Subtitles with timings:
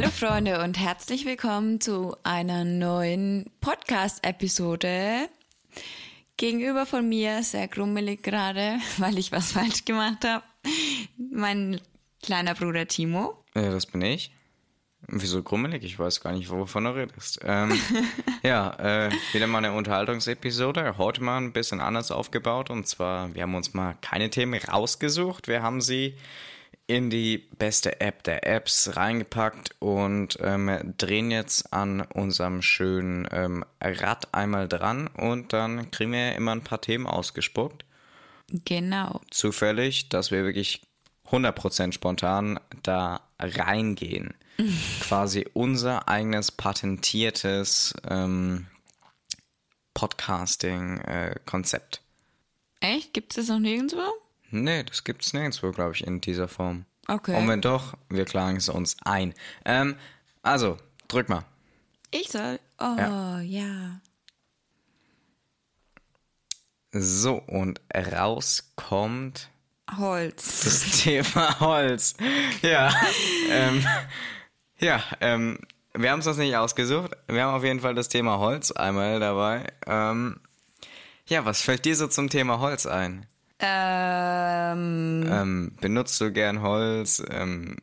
[0.00, 5.28] Hallo Freunde und herzlich willkommen zu einer neuen Podcast-Episode.
[6.38, 10.42] Gegenüber von mir, sehr grummelig gerade, weil ich was falsch gemacht habe,
[11.18, 11.82] mein
[12.22, 13.44] kleiner Bruder Timo.
[13.54, 14.32] Ja, das bin ich.
[15.06, 15.84] Wieso grummelig?
[15.84, 17.40] Ich weiß gar nicht, wovon du redest.
[17.44, 17.78] Ähm,
[18.42, 20.96] ja, äh, wieder mal eine Unterhaltungsepisode.
[20.96, 22.70] Heute mal ein bisschen anders aufgebaut.
[22.70, 25.46] Und zwar, wir haben uns mal keine Themen rausgesucht.
[25.46, 26.16] Wir haben sie
[26.90, 33.64] in die beste App der Apps reingepackt und ähm, drehen jetzt an unserem schönen ähm,
[33.80, 37.84] Rad einmal dran und dann kriegen wir immer ein paar Themen ausgespuckt.
[38.64, 39.20] Genau.
[39.30, 40.82] Zufällig, dass wir wirklich
[41.28, 44.34] 100% spontan da reingehen.
[45.00, 48.66] Quasi unser eigenes patentiertes ähm,
[49.94, 52.02] Podcasting-Konzept.
[52.80, 53.14] Äh, Echt?
[53.14, 54.02] Gibt es das noch nirgendwo?
[54.50, 56.86] Nee, das gibt's nirgendwo, glaube ich, in dieser Form.
[57.08, 57.36] Okay.
[57.36, 59.34] Und wenn doch, wir klagen es uns ein.
[59.64, 59.96] Ähm,
[60.42, 60.76] also,
[61.08, 61.44] drück mal.
[62.10, 62.58] Ich soll.
[62.78, 63.40] Oh, Ja.
[63.40, 64.00] ja.
[66.92, 69.48] So, und raus kommt
[69.96, 70.62] Holz.
[70.64, 72.14] das Thema Holz.
[72.62, 72.92] Ja,
[73.50, 73.86] ähm,
[74.78, 75.58] ja, ähm,
[75.94, 77.12] wir haben es uns nicht ausgesucht.
[77.28, 79.66] Wir haben auf jeden Fall das Thema Holz einmal dabei.
[79.86, 80.40] Ähm,
[81.26, 83.26] ja, was fällt dir so zum Thema Holz ein?
[83.60, 87.22] Ähm, Ähm, benutzt du gern Holz?
[87.30, 87.76] Ähm,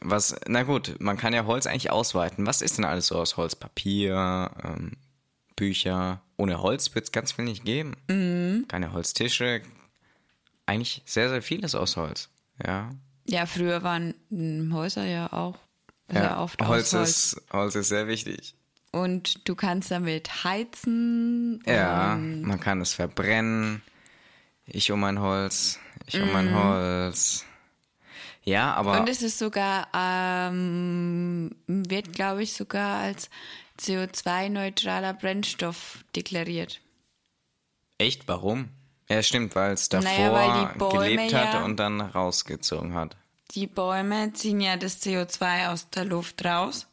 [0.00, 2.46] was, na gut, man kann ja Holz eigentlich ausweiten.
[2.46, 3.54] Was ist denn alles so aus Holz?
[3.54, 4.92] Papier, ähm,
[5.56, 6.22] Bücher.
[6.36, 7.94] Ohne Holz wird es ganz viel nicht geben.
[8.68, 9.62] Keine Holztische.
[10.66, 12.30] Eigentlich sehr, sehr vieles aus Holz.
[12.64, 12.90] Ja.
[13.26, 14.14] ja, früher waren
[14.72, 15.58] Häuser ja auch
[16.10, 17.08] sehr oft Holz, aus Holz.
[17.10, 18.54] Ist, Holz ist sehr wichtig.
[18.92, 21.62] Und du kannst damit heizen.
[21.66, 23.82] Ja, man kann es verbrennen.
[24.66, 25.78] Ich um mein Holz.
[26.06, 27.44] Ich um mein Holz.
[28.44, 29.00] Ja, aber.
[29.00, 33.30] Und es ist sogar, ähm, wird glaube ich sogar als
[33.78, 36.80] CO2-neutraler Brennstoff deklariert.
[37.98, 38.26] Echt?
[38.28, 38.68] Warum?
[39.08, 43.16] Ja, stimmt, weil es davor Naja, weil die gelebt hat ja- und dann rausgezogen hat.
[43.52, 46.86] Die Bäume ziehen ja das CO2 aus der Luft raus.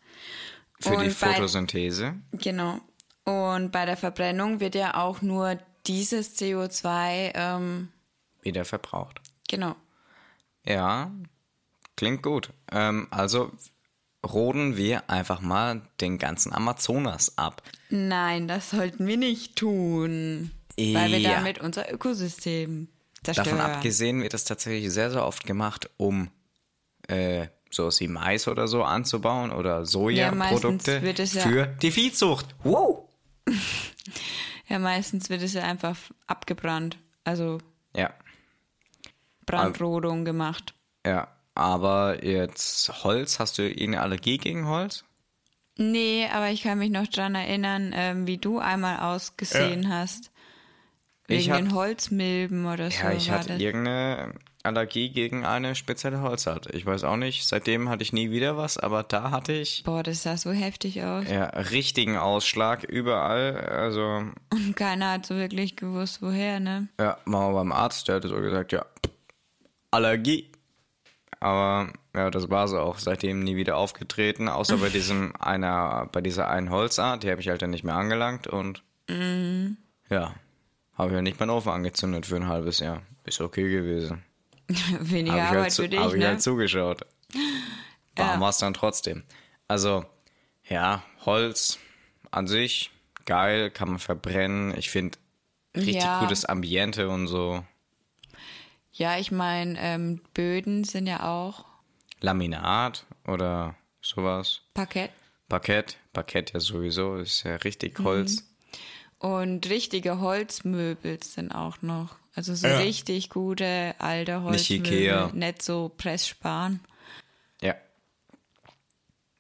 [0.81, 2.15] Für die Und bei- Photosynthese.
[2.33, 2.79] Genau.
[3.23, 7.89] Und bei der Verbrennung wird ja auch nur dieses CO2, ähm,
[8.41, 9.19] Wieder verbraucht.
[9.47, 9.75] genau.
[10.65, 11.11] Ja,
[11.95, 12.51] klingt gut.
[12.71, 13.51] Ähm, also
[14.25, 17.63] roden wir einfach mal den ganzen Amazonas ab.
[17.89, 20.51] Nein, das sollten wir nicht tun.
[20.77, 21.31] Weil wir Ja.
[21.35, 22.87] damit unser Ökosystem
[23.23, 23.57] zerstören.
[23.57, 26.29] Davon abgesehen wird es tatsächlich sehr, sehr oft gemacht, um
[27.07, 32.45] äh, sowas wie Mais oder so anzubauen oder Sojaprodukte ja- für die Viehzucht.
[32.63, 33.09] Wow!
[34.69, 35.97] Ja, meistens wird es ja einfach
[36.27, 36.97] abgebrannt.
[37.23, 37.57] Also
[37.95, 38.13] Ja,
[39.45, 40.73] Brandrodung gemacht.
[41.05, 41.27] ja.
[41.55, 45.03] Aber jetzt Holz, hast du irgendeine Allergie gegen Holz?
[45.77, 50.31] Nee, aber ich kann mich noch dran erinnern, ähm, wie du einmal ausgesehen hast.
[51.27, 53.03] Ich Wegen hat- den Holzmilben oder so.
[53.03, 53.59] Ja, ich war hatte das.
[53.61, 56.73] irgendeine Allergie gegen eine spezielle Holzart.
[56.73, 60.03] Ich weiß auch nicht, seitdem hatte ich nie wieder was, aber da hatte ich Boah,
[60.03, 61.29] das sah so heftig aus.
[61.29, 63.55] ja richtigen Ausschlag überall.
[63.57, 66.89] Also, Und keiner hat so wirklich gewusst, woher, ne?
[66.99, 68.85] ja, mal beim Arzt, der hatte so gesagt, ja,
[69.91, 70.51] Allergie.
[71.39, 76.19] Aber ja, das war so auch seitdem nie wieder aufgetreten, außer bei diesem einer, bei
[76.19, 80.35] dieser einen Holzart, die habe ich halt dann nicht mehr angelangt und ja,
[80.93, 83.01] habe ich ja nicht meinen Ofen angezündet für ein halbes Jahr.
[83.23, 84.23] Ist okay gewesen.
[84.99, 86.27] Weniger Habe ich, Arbeit halt, für dich, hab ich ne?
[86.27, 87.01] halt zugeschaut.
[88.15, 88.39] Warm Ja.
[88.39, 89.23] war es dann trotzdem.
[89.67, 90.05] Also,
[90.67, 91.79] ja, Holz
[92.31, 92.91] an sich,
[93.25, 94.77] geil, kann man verbrennen.
[94.77, 95.17] Ich finde
[95.75, 96.19] richtig Ja.
[96.19, 97.63] gutes Ambiente und so.
[98.91, 101.65] Ja, ich meine, ähm, Böden sind ja auch
[102.21, 104.61] Laminat oder sowas.
[104.73, 105.11] Parkett.
[105.47, 107.57] Parkett, Parkett ja sowieso, ist ja Mhm.
[107.63, 108.45] richtig Holz.
[109.19, 112.15] Und richtige Holzmöbel sind auch noch.
[112.39, 112.77] Also so Ja.
[112.77, 114.93] richtig gute alte Nicht Holzmöbel.
[114.93, 115.31] Ikea.
[115.33, 116.79] Nicht so Presssparen.
[117.61, 117.75] Ja.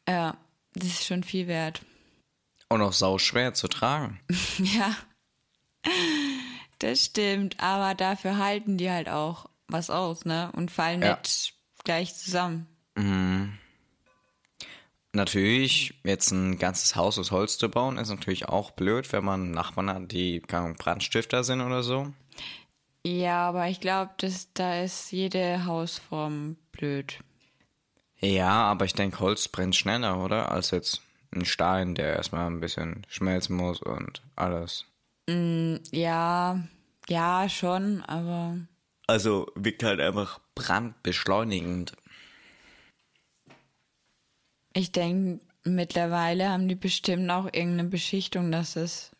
[0.05, 0.35] Ja,
[0.73, 1.81] das ist schon viel wert.
[2.67, 4.19] Und auch sauschwer zu tragen.
[4.59, 4.93] Ja,
[6.79, 7.57] das stimmt.
[7.61, 10.51] Aber dafür halten die halt auch was aus, ne?
[10.57, 11.15] Und fallen Ja.
[11.17, 11.53] nicht
[11.85, 12.67] gleich zusammen.
[15.13, 19.51] Natürlich, jetzt ein ganzes Haus aus Holz zu bauen, ist natürlich auch blöd, wenn man
[19.51, 22.13] Nachbarn hat, die keine Brandstifter sind oder so.
[23.05, 27.19] Ja, aber ich glaube, dass da ist jede Hausform blöd.
[28.19, 30.51] Ja, aber ich denke, Holz brennt schneller, oder?
[30.51, 31.01] Als jetzt
[31.31, 34.85] ein Stein, der erstmal ein bisschen schmelzen muss und alles.
[35.91, 36.59] Ja,
[37.07, 38.57] ja, schon, aber
[39.07, 41.93] Also wirkt halt einfach brandbeschleunigend.
[44.73, 49.11] Ich denke, mittlerweile haben die bestimmt auch irgendeine Beschichtung, dass es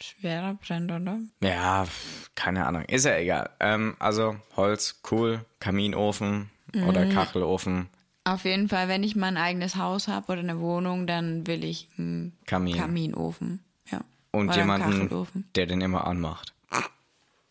[0.00, 1.18] schwerer brennt, oder?
[1.42, 1.86] Ja,
[2.34, 2.84] keine Ahnung.
[2.84, 3.50] Ist ja egal.
[3.60, 5.44] Ähm, also Holz, cool.
[5.60, 6.50] Kaminofen
[6.86, 7.10] oder Mhm.
[7.10, 7.88] Kachelofen,
[8.24, 11.88] Auf jeden Fall, wenn ich mein eigenes Haus habe oder eine Wohnung, dann will ich
[11.96, 12.76] einen Kamin.
[12.76, 13.64] Kaminofen.
[13.90, 14.00] Ja.
[14.32, 16.52] Und oder jemanden, der den immer anmacht.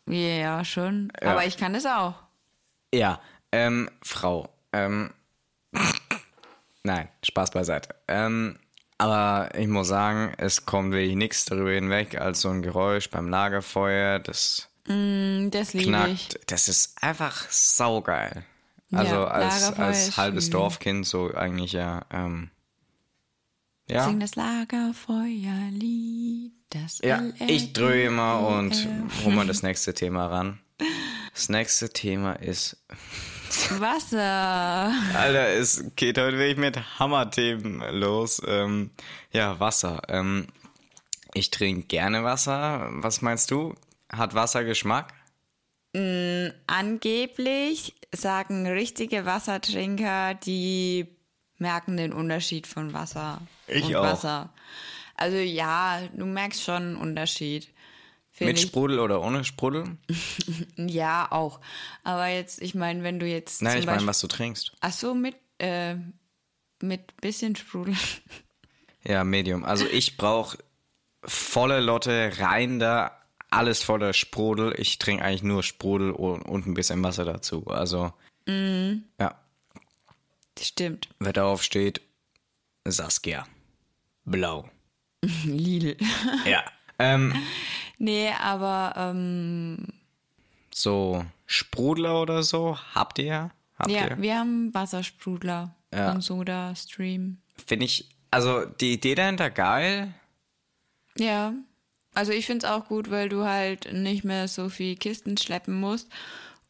[0.08, 1.12] Ja, schon.
[1.22, 1.32] Ja.
[1.32, 2.14] Aber ich kann das auch.
[2.94, 3.20] Ja,
[3.52, 4.50] ähm, Frau.
[4.72, 5.10] Ähm,
[6.84, 7.96] nein, Spaß beiseite.
[8.08, 8.58] Ähm,
[8.98, 13.30] aber ich muss sagen, es kommt wirklich nichts darüber hinweg als so ein Geräusch beim
[13.30, 15.90] Lagerfeuer, das Mm, Das liebe ich.
[16.30, 16.40] knackt.
[16.50, 18.46] Das ist einfach saugeil.
[18.94, 20.52] Also Ja, als, Lagerfeuer als halbes schön.
[20.54, 22.06] Dorfkind so eigentlich ja.
[22.10, 22.52] Ähm,
[23.90, 24.06] ja.
[24.06, 26.54] Sing das Lagerfeuerlied.
[26.70, 28.88] Das Ja, ich drehe immer und
[29.26, 30.60] hol mal das nächste Thema ran.
[31.34, 32.78] Das nächste Thema ist
[33.80, 34.92] Wasser.
[35.16, 38.42] Alter, es geht heute wirklich mit Hammerthemen los.
[38.46, 38.92] Ähm,
[39.32, 40.02] ja, Wasser.
[40.10, 40.48] Ähm,
[41.34, 42.88] ich trinke gerne Wasser.
[42.92, 43.76] Was meinst du?
[44.12, 45.14] Hat Wasser Geschmack?
[46.68, 51.08] Angeblich sagen richtige Wassertrinker, die
[51.58, 54.04] merken den Unterschied von Wasser Ich und auch.
[54.04, 54.54] Wasser.
[55.16, 57.70] Also ja, du merkst schon einen Unterschied.
[58.40, 58.66] Mit ich.
[58.66, 59.98] Sprudel oder ohne Sprudel?
[60.78, 61.60] Ja, auch.
[62.04, 64.74] Aber jetzt, ich meine, wenn du jetzt Nein, ich meine, was du trinkst.
[64.80, 65.96] ach so, mit, äh,
[66.82, 67.96] mit bisschen Sprudel.
[69.04, 69.64] Ja, Medium.
[69.64, 70.58] Also ich brauche
[71.24, 73.18] volle Lotte, rein da,
[73.50, 74.74] alles voller Sprudel.
[74.78, 77.66] Ich trinke eigentlich nur Sprudel und, und ein bisschen Wasser dazu.
[77.68, 78.12] Also,
[78.48, 79.06] Mhm.
[79.20, 79.40] ja,
[80.60, 81.08] Stimmt.
[81.20, 82.02] wer darauf steht,
[82.86, 83.48] Saskia.
[84.26, 84.70] Blau.
[85.46, 85.96] Lidl.
[86.46, 86.64] Ja.
[87.00, 87.34] Ähm,
[87.98, 89.88] nee, aber, ähm,
[90.74, 93.52] so Sprudler oder so, habt ihr?
[93.80, 94.22] Habt ja, ihr?
[94.22, 96.12] wir haben Wassersprudler Ja.
[96.12, 97.38] und Soda Stream.
[97.66, 100.14] Finde ich, also die Idee dahinter geil.
[101.18, 101.54] Ja.
[102.14, 105.80] Also ich finde es auch gut, weil du halt nicht mehr so viel Kisten schleppen
[105.80, 106.10] musst.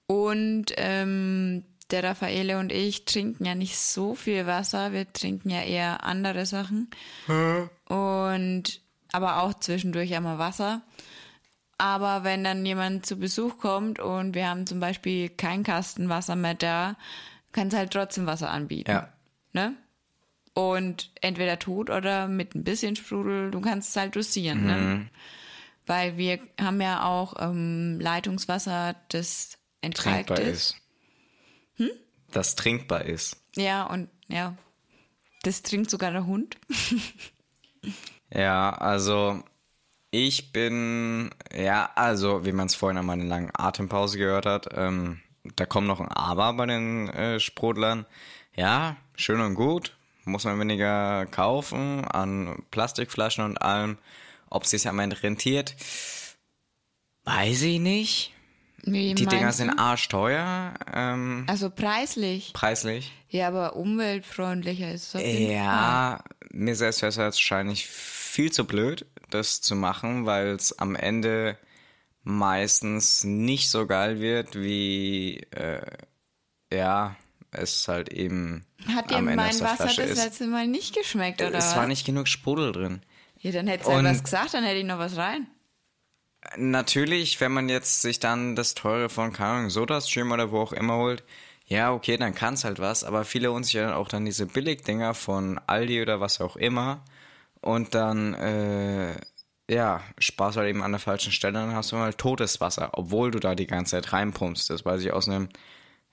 [0.05, 4.91] Und ähm, der Raffaele und ich trinken ja nicht so viel Wasser.
[4.91, 6.89] Wir trinken ja eher andere Sachen.
[7.85, 8.81] Und
[9.11, 10.81] aber auch zwischendurch einmal Wasser.
[11.77, 16.35] Aber wenn dann jemand zu Besuch kommt und wir haben zum Beispiel kein Kasten Wasser
[16.35, 16.95] mehr da,
[17.51, 18.89] kannst du halt trotzdem Wasser anbieten.
[18.91, 19.13] Ja.
[19.53, 19.75] Ne?
[20.53, 24.67] Und entweder tot oder mit ein bisschen Sprudel, du kannst es halt dosieren, Mhm.
[24.67, 25.09] ne?
[25.85, 30.75] Weil wir haben ja auch ähm, Leitungswasser, das entkalkt Trinkbar ist.
[31.77, 31.91] ist.
[32.31, 33.37] Das trinkbar ist.
[33.55, 34.57] Ja, und ja.
[35.43, 36.57] Das trinkt sogar der Hund.
[38.29, 39.41] Ja, also
[40.25, 45.21] ich bin, ja, also wie man es vorhin an meiner langen Atempause gehört hat, ähm,
[45.55, 48.05] da kommt noch ein Aber bei den äh, Sprudlern.
[48.55, 53.97] Ja, schön und gut, muss man weniger kaufen an Plastikflaschen und allem.
[54.49, 55.75] Ob es sich am Ende rentiert,
[57.25, 58.33] weiß ich nicht.
[58.83, 62.53] Wie Die Dinger sind arschteuer, ähm, Also preislich.
[62.53, 63.11] preislich.
[63.29, 65.53] Ja, aber umweltfreundlicher ist es auf jeden Fall.
[65.55, 67.85] Ja, mir selbst wäre es wahrscheinlich
[68.27, 71.57] viel zu blöd, das zu machen, weil es am Ende
[72.23, 75.81] meistens nicht so geil wird, wie äh,
[76.71, 77.15] ja,
[77.51, 81.41] es halt eben Hat dir am Ende mein Wasser Flasche das letzte Mal nicht geschmeckt,
[81.41, 81.75] oder es was?
[81.77, 83.01] war nicht genug Sprudel drin.
[83.39, 85.47] ja, dann hättest du Und- was gesagt, dann hätte ich noch was rein.
[86.55, 90.71] Natürlich, wenn man jetzt sich dann das teure von, keine Ahnung, SodaStream oder wo auch
[90.73, 91.23] immer holt,
[91.65, 95.59] ja, okay, dann kann's halt was, aber viele sich ja auch dann diese Billigdinger von
[95.67, 97.03] Aldi oder was auch immer
[97.67, 99.19] und dann, äh,
[99.69, 103.31] ja, Spaß halt eben an der falschen Stelle, dann hast du mal totes Wasser, obwohl
[103.31, 104.69] du da die ganze Zeit reinpumpst.
[104.69, 105.49] Das weiß ich aus einem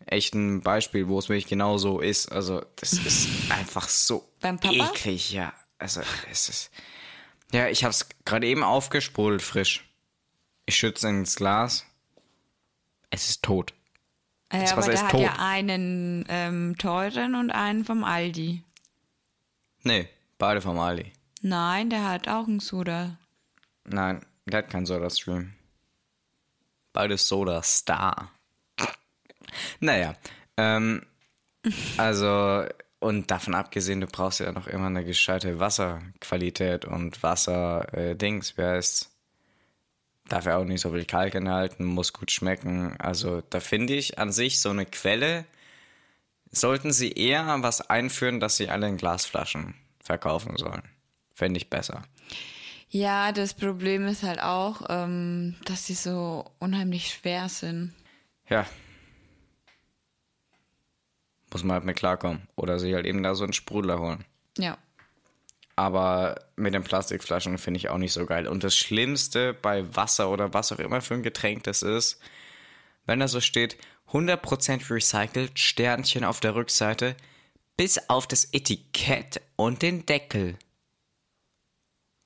[0.06, 2.30] echten Beispiel, wo es wirklich genau so ist.
[2.32, 4.74] Also, das ist einfach so Beim Papa?
[4.74, 5.52] eklig, ja.
[5.78, 6.70] Also, es ist,
[7.52, 9.88] ja, ich hab's gerade eben aufgesprudelt frisch.
[10.66, 11.86] Ich schütze ins Glas.
[13.10, 13.72] Es ist tot.
[14.52, 15.20] Ja, Das aber Wasser der ist hat tot.
[15.20, 18.64] ja einen ähm, teuren und einen vom Aldi.
[19.84, 20.08] Nee,
[20.38, 21.12] beide vom Aldi.
[21.46, 23.18] Nein, der hat auch einen Soda.
[23.84, 25.52] Nein, der hat keinen Soda-Stream.
[26.94, 28.30] Beides Soda Star.
[29.78, 30.14] Naja,
[30.56, 31.04] ähm,
[31.98, 32.64] also,
[32.98, 39.10] und davon abgesehen, du brauchst ja noch immer eine gescheite Wasserqualität und Wasser-Dings, wie heißt
[40.28, 42.98] Darf ja auch nicht so viel Kalk enthalten, muss gut schmecken.
[42.98, 45.44] Also, da finde ich an sich so eine Quelle,
[46.50, 50.93] sollten sie eher was einführen, dass sie alle in Glasflaschen verkaufen sollen.
[51.34, 52.04] Fände ich besser.
[52.88, 57.92] Ja, das Problem ist halt auch, ähm, dass sie so unheimlich schwer sind.
[58.48, 58.66] Ja.
[61.52, 62.46] Muss man halt mit klarkommen.
[62.54, 64.24] Oder sich halt eben da so einen Sprudler holen.
[64.58, 64.78] Ja.
[65.76, 68.46] Aber mit den Plastikflaschen finde ich auch nicht so geil.
[68.46, 72.20] Und das Schlimmste bei Wasser oder was auch immer für ein Getränk das ist,
[73.06, 73.76] wenn da so steht,
[74.12, 77.16] 100% recycelt, Sternchen auf der Rückseite,
[77.76, 80.56] bis auf das Etikett und den Deckel.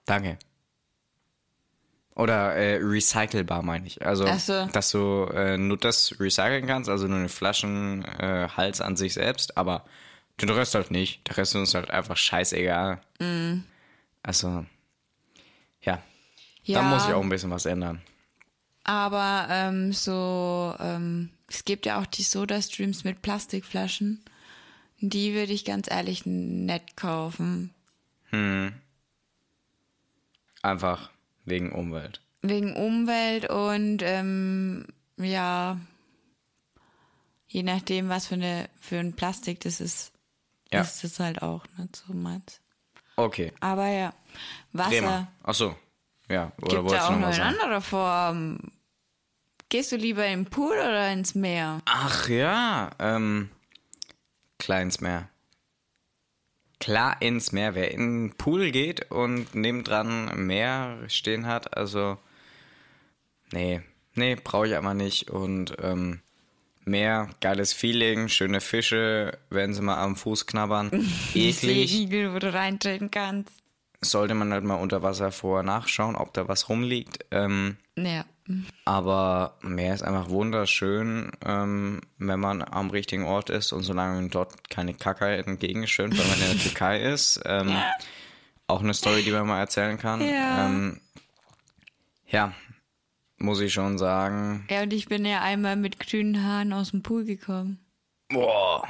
[0.09, 0.38] Danke.
[2.15, 4.05] Oder äh, recycelbar meine ich.
[4.05, 4.67] Also, so.
[4.73, 9.57] dass du äh, nur das recyceln kannst, also nur den Flaschenhals äh, an sich selbst,
[9.57, 9.85] aber
[10.41, 11.29] den Rest halt nicht.
[11.29, 13.00] Der Rest ist uns halt einfach scheißegal.
[14.23, 14.65] Also,
[15.83, 16.03] ja.
[16.65, 16.81] Ja.
[16.81, 18.00] Da muss ich auch ein bisschen was ändern.
[18.85, 24.25] Aber ähm, so, ähm, es gibt ja auch die Soda-Streams mit Plastikflaschen.
[25.00, 27.75] Die würde ich ganz ehrlich nett kaufen.
[30.62, 31.11] Einfach
[31.45, 32.21] wegen Umwelt.
[32.43, 34.87] Wegen Umwelt und ähm,
[35.17, 35.79] ja,
[37.49, 40.12] je nachdem, was für eine für ein Plastik das ist,
[40.73, 40.81] Ja.
[40.83, 42.61] ist das halt auch nicht so meins.
[43.17, 43.53] Okay.
[43.61, 44.12] Aber ja,
[44.73, 45.29] Wasser Bremer.
[45.43, 45.75] Ach so.
[46.29, 48.59] Ja, oder gibt du auch noch in anderer Form.
[49.71, 51.81] Gehst du lieber im Pool oder ins Meer?
[51.87, 53.50] Ach ja, ähm,
[54.59, 55.29] klar ins Meer.
[56.81, 57.75] Klar ins Meer.
[57.75, 62.19] Wer in den Pool geht und nebendran Meer stehen hat, also,
[63.51, 63.81] nee,
[64.15, 65.31] nee, brauche ich einfach nicht.
[65.31, 66.21] Und, ähm,
[66.85, 70.91] Meer, geiles Feeling, schöne Fische, wenn sie mal am Fuß knabbern.
[71.35, 71.91] Eklig.
[71.91, 73.53] Seeigel, wo du reintreten kannst.
[74.01, 77.27] Sollte man halt mal unter Wasser vorher nachschauen, ob da was rumliegt.
[77.31, 78.25] Ähm, Ja.
[78.85, 84.71] Aber Meer ist einfach wunderschön, ähm, wenn man am richtigen Ort ist und solange dort
[84.71, 87.40] keine Kacke entgegenschwimmt, weil man in der Türkei ist.
[87.45, 87.76] Ähm,
[88.67, 90.21] auch eine Story, die man mal erzählen kann.
[90.21, 90.67] Ja.
[90.67, 91.00] Ähm,
[92.26, 92.52] ja,
[93.38, 94.67] muss ich schon sagen.
[94.71, 97.78] Ja, und ich bin ja einmal mit grünen Haaren aus dem Pool gekommen.
[98.28, 98.87] Boah.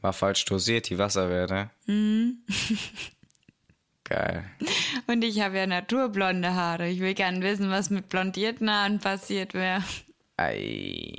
[0.00, 1.70] War falsch dosiert, die Wasserwerte.
[4.10, 4.44] Geil.
[5.06, 6.88] Und ich habe ja naturblonde Haare.
[6.88, 9.82] Ich will gerne wissen, was mit blondierten Haaren passiert wäre.
[10.36, 11.14] Ei.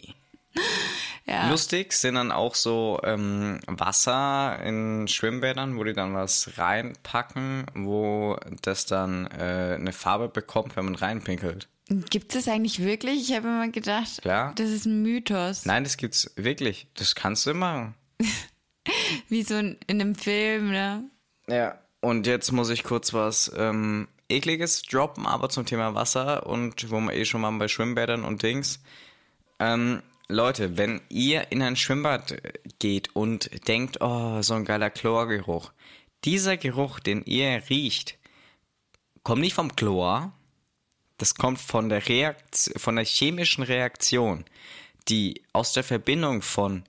[1.27, 1.49] Ja.
[1.49, 8.37] Lustig sind dann auch so ähm, Wasser in Schwimmbädern, wo die dann was reinpacken, wo
[8.63, 11.69] das dann äh, eine Farbe bekommt, wenn man reinpinkelt.
[12.09, 13.29] Gibt es das eigentlich wirklich?
[13.29, 14.53] Ich habe immer gedacht, Klar.
[14.55, 15.65] das ist ein Mythos.
[15.65, 16.87] Nein, das gibt's wirklich.
[16.95, 17.93] Das kannst du machen.
[19.29, 21.03] Wie so in in einem Film, ne?
[21.47, 21.79] Ja.
[22.01, 26.99] Und jetzt muss ich kurz was ähm, ekliges droppen, aber zum Thema Wasser und wo
[26.99, 28.79] wir eh schon mal bei Schwimmbädern und Dings.
[29.59, 32.41] Ähm, Leute, wenn ihr in ein Schwimmbad
[32.79, 35.71] geht und denkt, oh, so ein geiler Chlorgeruch.
[36.23, 38.17] Dieser Geruch, den ihr riecht,
[39.23, 40.31] kommt nicht vom Chlor,
[41.17, 44.45] das kommt von der Reakt von der chemischen Reaktion,
[45.07, 46.83] die aus der Verbindung von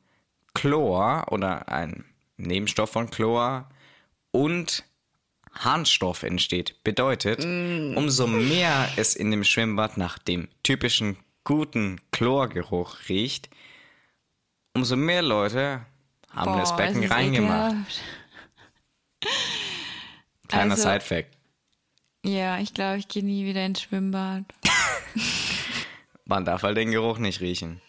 [0.55, 2.05] Chlor oder ein
[2.39, 3.69] Nebenstoff von Chlor
[4.31, 4.85] und
[5.55, 6.83] Harnstoff entsteht.
[6.85, 13.51] Bedeutet, umso mehr es in dem Schwimmbad nach dem typischen guten Chlorgeruch riecht,
[14.75, 15.85] umso mehr Leute
[16.31, 18.03] haben das Boah, Becken es ist reingemacht.
[20.49, 21.37] Kleiner Also- Sidefact.
[22.25, 24.45] Ja, ich glaube, ich gehe nie wieder ins Schwimmbad.
[26.25, 27.81] Man darf halt den Geruch nicht riechen.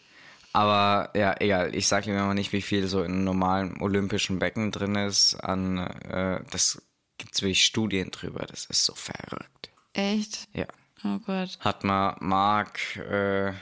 [0.53, 1.74] Aber ja, egal.
[1.75, 5.36] Ich sage Ihnen mal nicht, wie viel so in einem normalen olympischen Becken drin ist.
[5.36, 6.82] An äh, das
[7.17, 8.46] gibt's wirklich Studien drüber.
[8.48, 9.72] Das ist so verrückt.
[9.93, 10.48] Echt?
[10.53, 10.65] Ja.
[11.03, 11.58] Oh Gott.
[11.60, 13.53] Hat mal Mark, äh,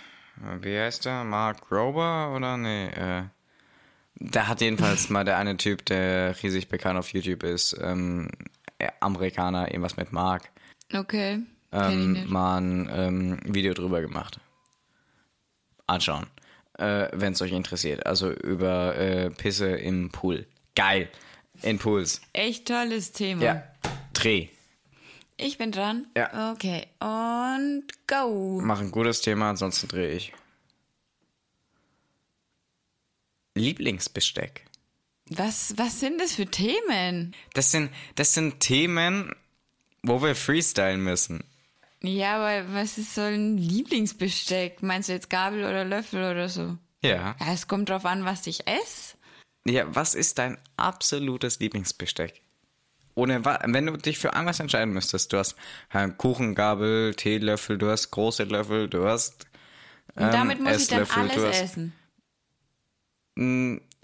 [0.62, 1.24] wie heißt der?
[1.24, 2.88] Mark Rober oder nee?
[2.88, 3.24] Äh,
[4.16, 8.30] da hat jedenfalls mal der eine Typ, der riesig bekannt auf YouTube ist, ähm,
[8.78, 10.52] äh, Amerikaner, irgendwas mit Mark,
[10.94, 11.40] Okay.
[11.72, 14.40] Ähm, mal ein ähm, Video drüber gemacht.
[15.88, 16.28] Anschauen,
[16.78, 18.06] äh, wenn es euch interessiert.
[18.06, 20.46] Also über äh, Pisse im Pool.
[20.76, 21.10] Geil.
[21.64, 22.22] In Pools.
[22.34, 23.44] Echt tolles Thema.
[23.44, 23.64] Ja.
[24.14, 24.48] Dreh.
[25.38, 26.08] Ich bin dran.
[26.16, 26.52] Ja.
[26.52, 26.88] Okay.
[27.00, 28.60] Und go.
[28.64, 30.34] Mach ein gutes Thema, ansonsten drehe ich.
[33.56, 34.66] Lieblingsbesteck.
[35.28, 37.36] Was, was sind das für Themen?
[37.54, 39.34] Das sind, das sind Themen,
[40.04, 41.44] wo wir freestylen müssen.
[42.02, 44.82] Ja, aber was ist so ein Lieblingsbesteck?
[44.82, 46.78] Meinst du jetzt Gabel oder Löffel oder so?
[47.02, 47.36] Ja.
[47.40, 49.16] Ja, es kommt drauf an, was ich esse.
[49.66, 52.42] Ja, was ist dein absolutes Lieblingsbesteck?
[53.14, 55.56] Ohne wenn du dich für irgendwas entscheiden müsstest, du hast
[56.18, 59.46] Kuchengabel, Teelöffel, du hast große Löffel, du hast
[60.16, 61.94] Und ähm, damit muss ich dann Esslöffel, alles essen.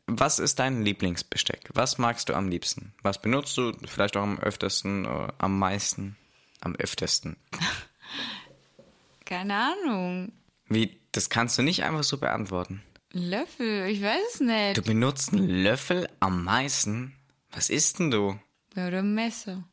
[0.08, 1.70] Was ist dein Lieblingsbesteck?
[1.74, 2.94] Was magst du am liebsten?
[3.02, 6.18] Was benutzt du vielleicht auch am öftesten, äh, am meisten,
[6.62, 7.38] am öftesten?
[9.26, 10.32] Keine Ahnung.
[10.70, 12.84] Wie, das kannst du nicht einfach so beantworten.
[13.18, 14.78] Löffel, ich weiß es nicht.
[14.78, 17.14] Du benutzt einen Löffel am meisten?
[17.52, 18.40] Was isst denn du?
[18.76, 19.64] Ja, oder ein Messer.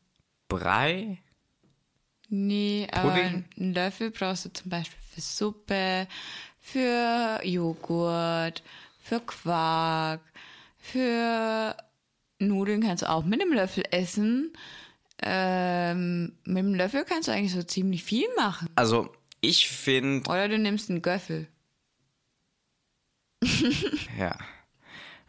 [0.47, 1.19] Brei?
[2.29, 3.45] Nee, aber Pudding?
[3.57, 6.07] einen Löffel brauchst du zum Beispiel für Suppe,
[6.59, 8.63] für Joghurt,
[8.99, 10.21] für Quark,
[10.79, 11.75] für
[12.39, 14.53] Nudeln kannst du auch mit einem Löffel essen.
[15.21, 18.67] Ähm, mit einem Löffel kannst du eigentlich so ziemlich viel machen.
[18.75, 21.47] Also, ich finde, Oder du nimmst einen Göffel.
[24.19, 24.37] ja.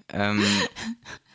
[0.09, 0.45] Ähm,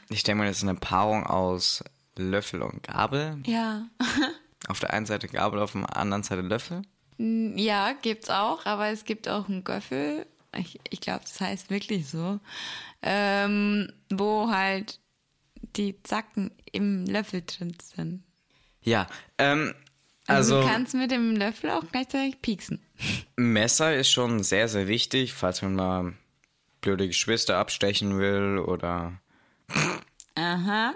[0.10, 1.84] ich denke mal, das ist eine Paarung aus
[2.18, 3.42] Löffel und Gabel.
[3.46, 3.88] Ja.
[4.68, 6.84] Auf der einen Seite Gabel, auf der anderen Seite Löffel.
[7.18, 10.28] Ja, gibt's auch, aber es gibt auch einen Göffel.
[10.56, 12.40] Ich, ich glaube, das heißt wirklich so.
[13.02, 15.00] Ähm, wo halt
[15.76, 18.24] die Zacken im Löffel drin sind.
[18.84, 19.08] Ja,
[19.40, 19.74] ähm,
[20.28, 22.80] Also, also du kannst mit dem Löffel auch gleichzeitig pieksen.
[23.36, 26.14] Messer ist schon sehr, sehr wichtig, falls man mal
[26.82, 29.14] blöde Geschwister abstechen will oder
[30.36, 30.94] Aha.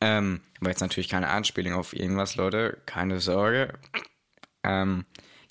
[0.00, 2.78] Ähm, war jetzt natürlich keine Anspielung auf irgendwas, Leute.
[2.86, 3.72] Keine Sorge.
[4.64, 5.04] Ähm,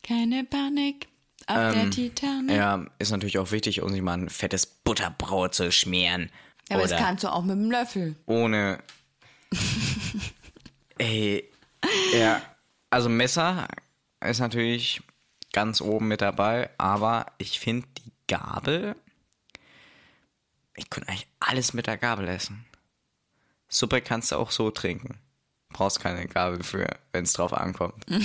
[0.04, 1.08] Keine Panik
[1.48, 2.56] auf der Titanic.
[2.56, 6.30] ja, ist natürlich auch wichtig, um sich mal ein fettes Butterbrot zu schmieren.
[6.70, 8.16] Aber das kannst du auch mit dem Löffel.
[8.26, 8.80] ohne.
[10.98, 11.50] Ey.
[12.14, 12.42] Ja.
[12.90, 13.68] Also Messer
[14.24, 15.02] ist natürlich
[15.54, 18.96] ganz oben mit dabei, aber ich finde die Gabel.
[20.82, 22.66] Ich könnte eigentlich alles mit der Gabel essen.
[23.70, 25.20] Suppe kannst du auch so trinken.
[25.70, 28.04] Brauchst keine Gabel für, wenn es drauf ankommt.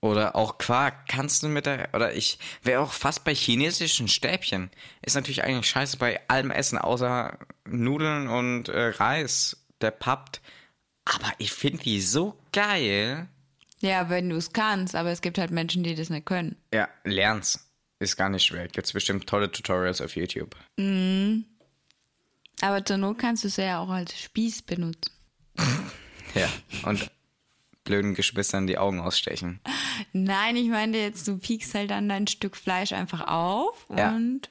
[0.00, 1.88] Oder auch Quark kannst du mit der.
[1.94, 4.70] Oder ich wäre auch fast bei chinesischen Stäbchen.
[5.02, 10.40] Ist natürlich eigentlich scheiße bei allem Essen, außer Nudeln und äh, Reis, der pappt.
[11.04, 13.28] Aber ich finde die so geil.
[13.78, 16.56] Ja, wenn du es kannst, aber es gibt halt Menschen, die das nicht können.
[16.72, 17.65] Ja, lern's.
[17.98, 18.68] Ist gar nicht schwer.
[18.68, 20.54] Gibt's bestimmt tolle Tutorials auf YouTube.
[22.60, 25.12] Aber zur Not kannst du es ja auch als Spieß benutzen.
[26.34, 26.50] Ja.
[26.82, 27.10] Und
[27.84, 29.58] blöden Geschwistern die Augen ausstechen.
[30.12, 34.14] Nein, ich meine jetzt, du piekst halt dann dein Stück Fleisch einfach auf Ja.
[34.14, 34.50] und.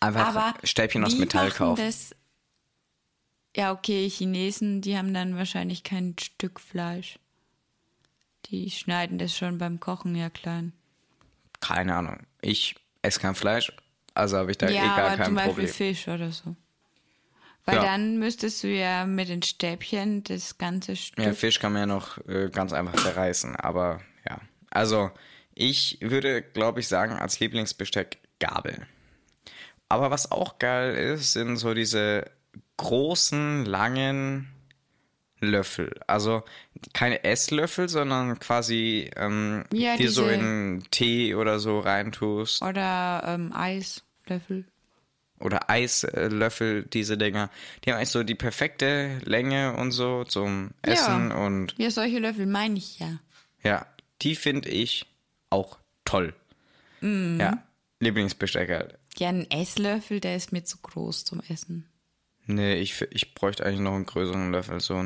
[0.00, 1.84] Einfach Aber Stäbchen aus Metall kaufen.
[1.84, 2.16] Das,
[3.54, 7.20] ja, okay, Chinesen, die haben dann wahrscheinlich kein Stück Fleisch.
[8.46, 10.72] Die schneiden das schon beim Kochen ja klein.
[11.60, 12.18] Keine Ahnung.
[12.40, 13.72] Ich esse kein Fleisch,
[14.14, 15.68] also habe ich da ja, eh gar aber kein zum Beispiel Problem.
[15.68, 16.56] Fisch oder so.
[17.64, 17.82] Weil Ja.
[17.82, 21.24] dann müsstest du ja mit den Stäbchen das ganze Stück.
[21.24, 24.40] Ja, Fisch kann man ja noch äh, ganz einfach zerreißen, aber ja.
[24.70, 25.10] Also,
[25.54, 28.86] ich würde, glaube ich, sagen, als Lieblingsbesteck Gabel.
[29.88, 32.30] Aber was auch geil ist, sind so diese
[32.76, 34.48] großen, langen
[35.40, 35.98] Löffel.
[36.06, 36.44] Also
[36.92, 42.62] keine Esslöffel, sondern quasi, ähm, Ja, die so in Tee oder so reintust.
[42.62, 44.64] Oder ähm, Eislöffel.
[45.38, 47.50] Oder Eislöffel, diese Dinger.
[47.84, 52.46] Die haben eigentlich so die perfekte Länge und so zum Essen und Ja, solche Löffel
[52.46, 53.18] meine ich ja.
[53.62, 53.86] Ja,
[54.22, 55.06] die finde ich
[55.48, 56.34] auch toll.
[57.00, 57.38] Mhm.
[57.40, 57.62] Ja,
[58.00, 58.98] Lieblingsbesteck halt.
[59.16, 61.86] Ja, ein Esslöffel, der ist mir zu groß zum Essen.
[62.46, 65.02] Nee, ich, ich bräuchte eigentlich noch einen größeren Löffel, so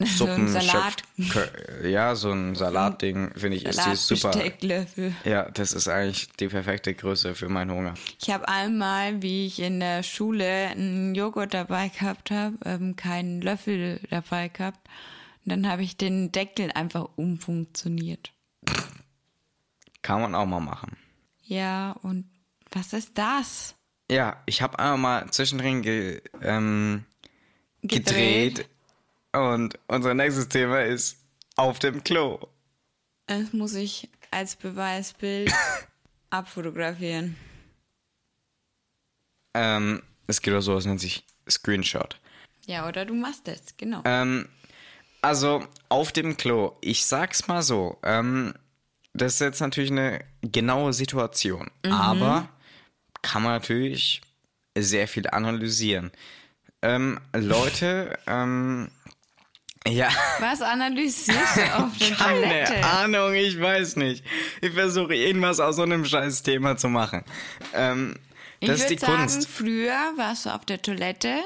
[0.00, 1.02] ein So ein Salat.
[1.18, 4.32] Kö- Ja, so ein Salatding, finde ich, ist die super.
[4.32, 5.14] Salatbestecklöffel.
[5.24, 7.94] Ja, das ist eigentlich die perfekte Größe für meinen Hunger.
[8.20, 13.40] Ich habe einmal, wie ich in der Schule einen Joghurt dabei gehabt habe, ähm, keinen
[13.40, 14.80] Löffel dabei gehabt.
[15.44, 18.32] Und dann habe ich den Deckel einfach umfunktioniert.
[20.02, 20.96] Kann man auch mal machen.
[21.42, 22.28] Ja, und
[22.70, 23.74] was ist das?
[24.10, 27.04] Ja, ich habe einmal mal zwischendrin ge, ähm,
[27.82, 28.66] gedreht.
[29.34, 31.18] Und unser nächstes Thema ist
[31.56, 32.38] auf dem Klo.
[33.26, 35.52] Das muss ich als Beweisbild
[36.30, 37.36] abfotografieren.
[39.54, 42.20] Ähm, es geht auch so, es nennt sich Screenshot.
[42.66, 44.02] Ja, oder du machst das, genau.
[44.04, 44.48] Ähm,
[45.20, 48.54] also auf dem Klo, ich sag's mal so, ähm,
[49.14, 52.48] das ist jetzt natürlich eine genaue Situation, aber
[53.22, 54.22] kann man natürlich
[54.76, 56.10] sehr viel analysieren.
[56.82, 58.90] Ähm, Leute, ähm,
[59.86, 60.08] ja,
[60.40, 62.84] Was analysierst du auf der keine Toilette?
[62.84, 64.24] Ahnung, ich weiß nicht.
[64.60, 67.22] Ich versuche irgendwas aus so einem scheiß Thema zu machen.
[67.74, 68.16] Ähm,
[68.60, 69.48] Ich das ist die sagen, Kunst.
[69.48, 71.36] früher warst du auf der Toilette,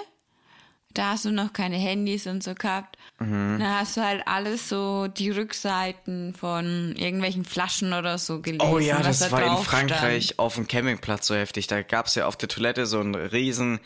[0.95, 2.97] da hast du noch keine Handys und so gehabt.
[3.21, 3.59] Mhm.
[3.59, 8.67] Dann hast du halt alles so die Rückseiten von irgendwelchen Flaschen oder so gelesen.
[8.73, 11.67] Oh ja, das da war in Frankreich auf dem Campingplatz so heftig.
[11.67, 13.81] Da gab's ja auf der Toilette so ein riesen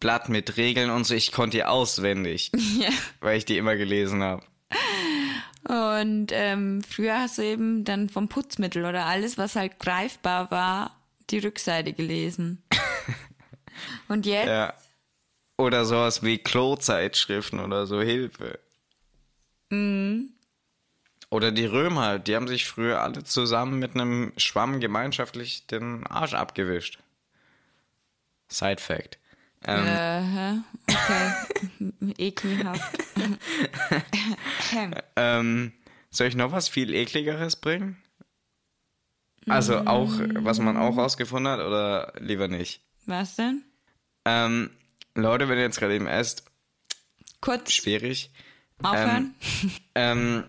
[0.00, 1.14] Blatt mit Regeln und so.
[1.14, 2.62] Ich konnte die auswendig, Stand.
[2.80, 2.88] Ja.
[3.20, 4.42] weil ich die immer gelesen habe.
[5.68, 10.96] Und ähm, früher hast du eben dann vom Putzmittel oder alles, was halt greifbar war,
[11.30, 12.62] die Rückseite gelesen.
[14.08, 14.74] Und jetzt Ja.
[15.58, 18.58] Oder sowas wie Klozeitschriften oder so, Hilfe.
[21.30, 26.34] Oder die Römer, die haben sich früher alle zusammen mit einem Schwamm gemeinschaftlich den Arsch
[26.34, 26.98] abgewischt.
[28.48, 29.18] Side Fact.
[29.64, 30.58] Ähm, Äh, hä?
[30.88, 32.14] okay.
[32.18, 32.98] Ekelhaft.
[35.16, 35.72] ähm,
[36.10, 37.96] soll ich noch was viel ekligeres bringen?
[39.48, 42.82] Also auch, was man auch rausgefunden hat oder lieber nicht?
[43.06, 43.62] Was denn?
[44.24, 44.70] Ähm,
[45.22, 46.44] Leute, wenn ihr jetzt gerade eben esst,
[47.40, 48.30] Kurz schwierig.
[48.82, 49.34] aufhören?
[49.94, 50.44] Ähm,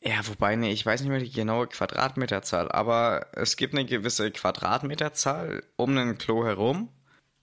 [0.00, 4.30] ja, wobei, nee, ich weiß nicht mehr die genaue Quadratmeterzahl, aber es gibt eine gewisse
[4.30, 6.88] Quadratmeterzahl um ein Klo herum.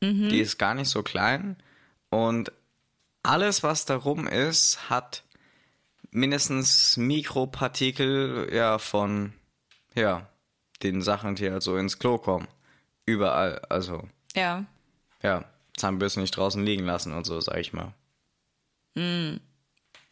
[0.02, 1.58] Die ist gar nicht so klein.
[2.10, 2.52] Und
[3.24, 5.24] alles, was darum ist, hat
[6.12, 9.34] mindestens Mikropartikel ja, von
[9.96, 10.30] ja,
[10.84, 12.48] den Sachen, die halt so ins Klo kommen.
[13.06, 13.60] Überall.
[13.70, 14.66] Also, ja.
[15.24, 15.44] ja,
[15.78, 17.94] Zahnbürsten nicht draußen liegen lassen und so, sag ich mal.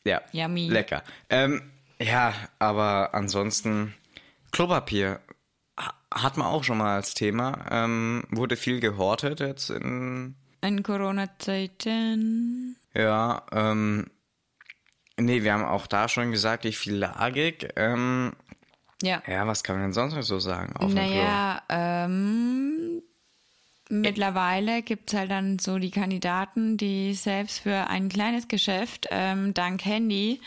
[0.06, 0.67] Ja, Yummy.
[0.67, 1.04] lecker.
[1.30, 3.93] Ähm, ja, aber ansonsten
[4.52, 5.21] Klopapier
[5.80, 7.65] ha- hat man auch schon mal als Thema.
[7.71, 12.76] Ähm, wurde viel gehortet jetzt in, In Corona-Zeiten.
[12.93, 14.08] ja, ähm,
[15.17, 17.69] nee, wir haben auch da schon gesagt, wie viel lagig.
[17.78, 18.34] Ähm,
[19.02, 19.23] Ja.
[19.26, 23.02] ja, was kann man denn sonst noch so sagen auf Naja, ähm,
[23.89, 29.53] mittlerweile gibt es halt dann so die Kandidaten, die selbst für ein kleines Geschäft ähm,
[29.53, 30.41] dank Handy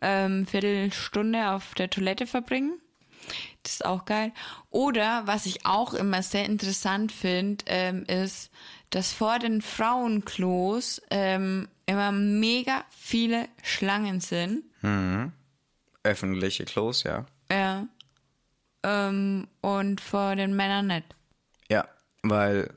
[0.00, 2.80] ähm, Viertelstunde auf der Toilette verbringen.
[3.62, 4.32] Das ist auch geil.
[4.70, 8.50] Oder was ich auch immer sehr interessant finde, ähm, ist,
[8.90, 14.64] dass vor den Frauenklos ähm, immer mega viele Schlangen sind.
[14.80, 15.32] Klo?
[16.02, 17.26] Öffentliche Klos, ja.
[17.50, 17.86] Ja.
[18.82, 21.04] Ähm, und vor den Männern nicht.
[21.68, 21.86] Ja,
[22.22, 22.72] weil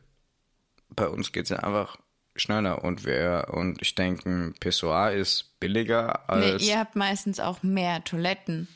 [0.95, 1.97] bei uns geht es ja einfach
[2.35, 7.39] schneller und wir und ich denke, ein Pissoir ist billiger Nee, als ihr habt meistens
[7.39, 8.67] auch mehr Toiletten.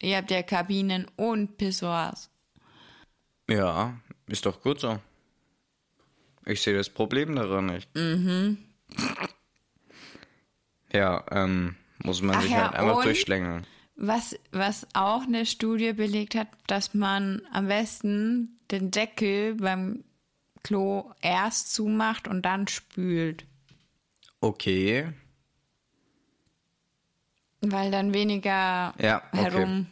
[0.00, 2.30] Ihr habt ja Kabinen und Pissoirs.
[3.48, 4.98] Ja, ist doch gut so.
[6.44, 7.94] Ich sehe das Problem daran nicht.
[7.94, 8.58] Mhm.
[10.94, 13.66] Ja, ähm, muss man Ach sich ja, halt einfach durchschlängeln.
[13.96, 20.04] Was, was auch eine Studie belegt hat, dass man am besten den Deckel beim
[20.62, 23.44] Klo erst zumacht und dann spült.
[24.40, 25.12] Okay.
[27.60, 29.42] Weil dann weniger Ja, okay.
[29.42, 29.86] herum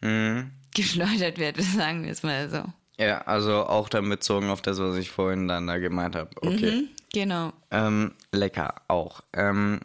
[0.00, 0.52] Mhm.
[0.74, 2.64] geschleudert wird, sagen wir es mal so.
[3.02, 6.30] Ja, also auch dann bezogen auf das, was ich vorhin dann da gemeint habe.
[6.40, 6.72] Okay.
[6.82, 7.52] Mhm, genau.
[7.70, 9.22] Ähm, lecker auch.
[9.32, 9.80] Ähm,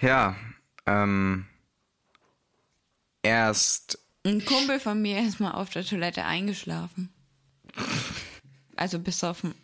[0.00, 0.36] ja,
[0.86, 1.46] ähm,
[3.22, 7.10] erst Ein Kumpel von mir ist mal auf der Toilette eingeschlafen.
[8.78, 9.54] Also besoffen.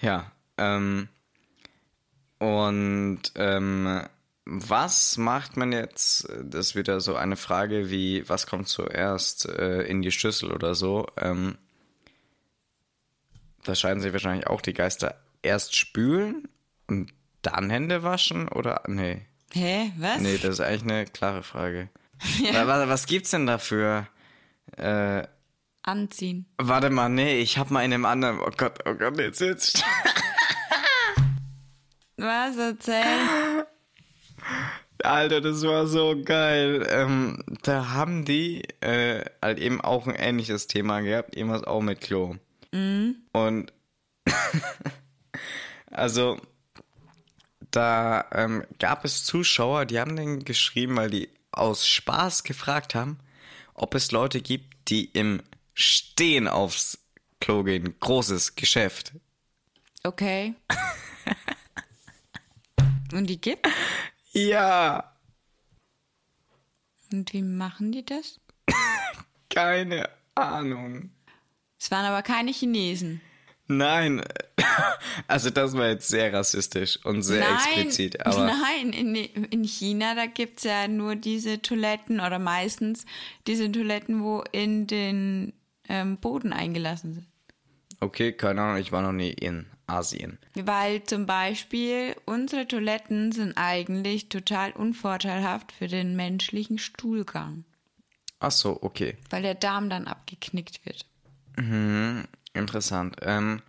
[0.00, 1.08] Ja, ähm,
[2.38, 4.02] und ähm,
[4.44, 6.28] was macht man jetzt?
[6.44, 10.74] Das ist wieder so eine Frage wie, was kommt zuerst äh, in die Schüssel oder
[10.74, 11.06] so?
[11.16, 11.56] Ähm,
[13.64, 15.18] da scheiden sich wahrscheinlich auch die Geister.
[15.42, 16.48] Erst spülen
[16.88, 19.24] und dann Hände waschen oder nee?
[19.52, 20.20] Hä, was?
[20.20, 21.88] Nee, das ist eigentlich eine klare Frage.
[22.52, 24.06] Wa- wa- Was gibt's denn dafür?
[24.76, 25.26] Äh,
[25.86, 26.46] Anziehen.
[26.58, 28.40] warte mal, nee, ich hab mal in einem anderen.
[28.40, 29.84] Oh Gott, oh Gott, jetzt jetzt.
[32.16, 33.66] Was erzähl?
[35.02, 36.86] Alter, das war so geil.
[36.90, 42.00] Ähm, da haben die äh, halt eben auch ein ähnliches Thema gehabt, irgendwas auch mit
[42.00, 42.36] Klo.
[43.32, 43.72] Und
[45.90, 46.38] also
[47.70, 53.18] da ähm, gab es Zuschauer, die haben den geschrieben, weil die aus Spaß gefragt haben,
[53.74, 55.42] ob es Leute gibt, die im
[55.76, 56.98] Stehen aufs
[57.40, 57.94] Klo gehen.
[58.00, 59.12] Großes Geschäft.
[60.02, 60.54] Okay.
[63.12, 63.64] Und die gibt?
[64.32, 65.16] Ja,
[67.12, 68.40] Und wie machen die das?
[69.50, 71.10] keine Ahnung.
[71.78, 73.20] Es waren aber keine Chinesen.
[73.68, 74.22] Nein,
[75.26, 80.14] also das war jetzt sehr rassistisch und sehr nein, explizit, aber nein, in, in China,
[80.14, 83.06] da gibt es ja nur diese Toiletten oder meistens
[83.48, 85.52] diese Toiletten, wo in den
[85.88, 87.26] ähm, Boden eingelassen sind.
[88.00, 90.38] okay, keine Ahnung, ich war noch nie in Asien.
[90.54, 97.64] Weil zum Beispiel unsere Toiletten sind eigentlich total unvorteilhaft für den menschlichen Stuhlgang,
[98.38, 101.06] Ach so, okay, weil der Darm dann abgeknickt wird.
[102.52, 103.16] interessant.
[103.22, 103.62] Ähm,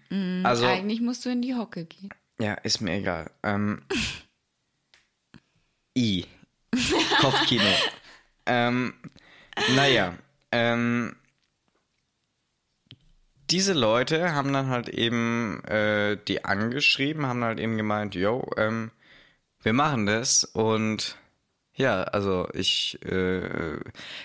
[0.43, 2.09] also, Eigentlich musst du in die Hocke gehen.
[2.39, 3.31] ja, ist mir egal.
[3.43, 3.81] Ähm,
[5.97, 6.25] I.
[7.21, 7.63] Kopfkino.
[8.45, 8.93] ähm,
[9.75, 10.17] naja,
[10.51, 11.15] ähm,
[13.49, 18.91] diese Leute haben dann halt eben äh, die angeschrieben, haben halt eben gemeint, yo, ähm,
[19.61, 21.17] wir machen das und
[21.73, 23.77] ja, also ich, äh,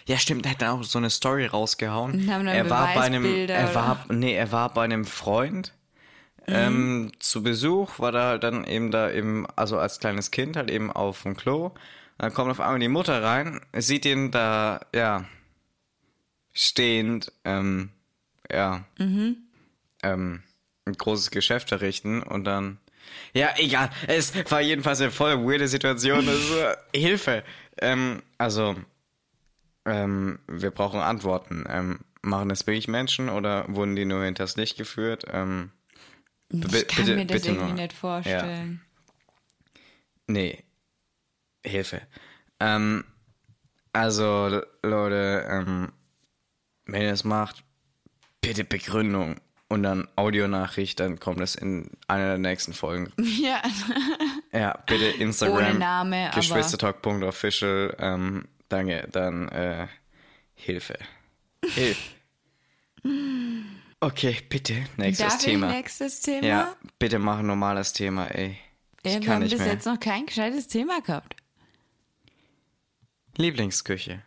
[0.07, 2.31] ja stimmt, er hat dann auch so eine Story rausgehauen.
[2.31, 4.07] Haben dann er war bei einem, er war?
[4.09, 4.19] Mhm.
[4.19, 5.75] nee, er war bei einem Freund
[6.47, 10.71] ähm, zu Besuch, war da halt dann eben da eben, also als kleines Kind halt
[10.71, 11.73] eben auf dem Klo.
[12.19, 15.25] Dann kommt auf einmal die Mutter rein, sieht ihn da, ja,
[16.53, 17.91] stehend, ähm,
[18.53, 19.37] ja, Mhm.
[20.03, 20.43] ähm,
[20.85, 22.79] ein großes Geschäft verrichten und dann,
[23.35, 27.45] ja, egal, es war jedenfalls eine voll weirde Situation, äh, Hilfe.
[27.79, 28.77] Ähm, also,
[29.85, 31.65] ähm, wir brauchen Antworten.
[31.69, 35.25] Ähm, machen das wirklich Menschen oder wurden die nur hinters Licht geführt?
[35.31, 35.71] Ähm,
[36.51, 36.71] Ich kann
[37.07, 37.75] bitte- mir das irgendwie nur.
[37.75, 38.83] nicht vorstellen.
[40.27, 40.63] Nee.
[41.65, 42.03] Hilfe.
[42.61, 43.05] Ähm,
[43.93, 45.93] also, Leute, ähm,
[46.87, 47.65] wenn ihr das macht,
[48.43, 49.37] bitte Begründung
[49.69, 53.11] und dann Audionachricht, dann kommt das in einer der nächsten Folgen.
[53.19, 53.63] Ja.
[54.53, 55.57] Ja, bitte Instagram.
[55.57, 57.97] Ohne Name, Geschwistertalk.official.
[57.99, 59.87] Ähm, danke, dann äh,
[60.55, 60.99] Hilfe.
[61.65, 62.01] Hilfe.
[64.05, 65.69] Okay, bitte, nächstes Darf Thema.
[65.69, 66.45] ich nächstes Thema?
[66.47, 68.59] Ja, bitte mach ein normales Thema, ey.
[69.05, 69.67] Ich Ja, wir haben bis mehr.
[69.73, 71.37] jetzt noch kein gescheites Thema gehabt.
[73.37, 74.23] Lieblingsküche.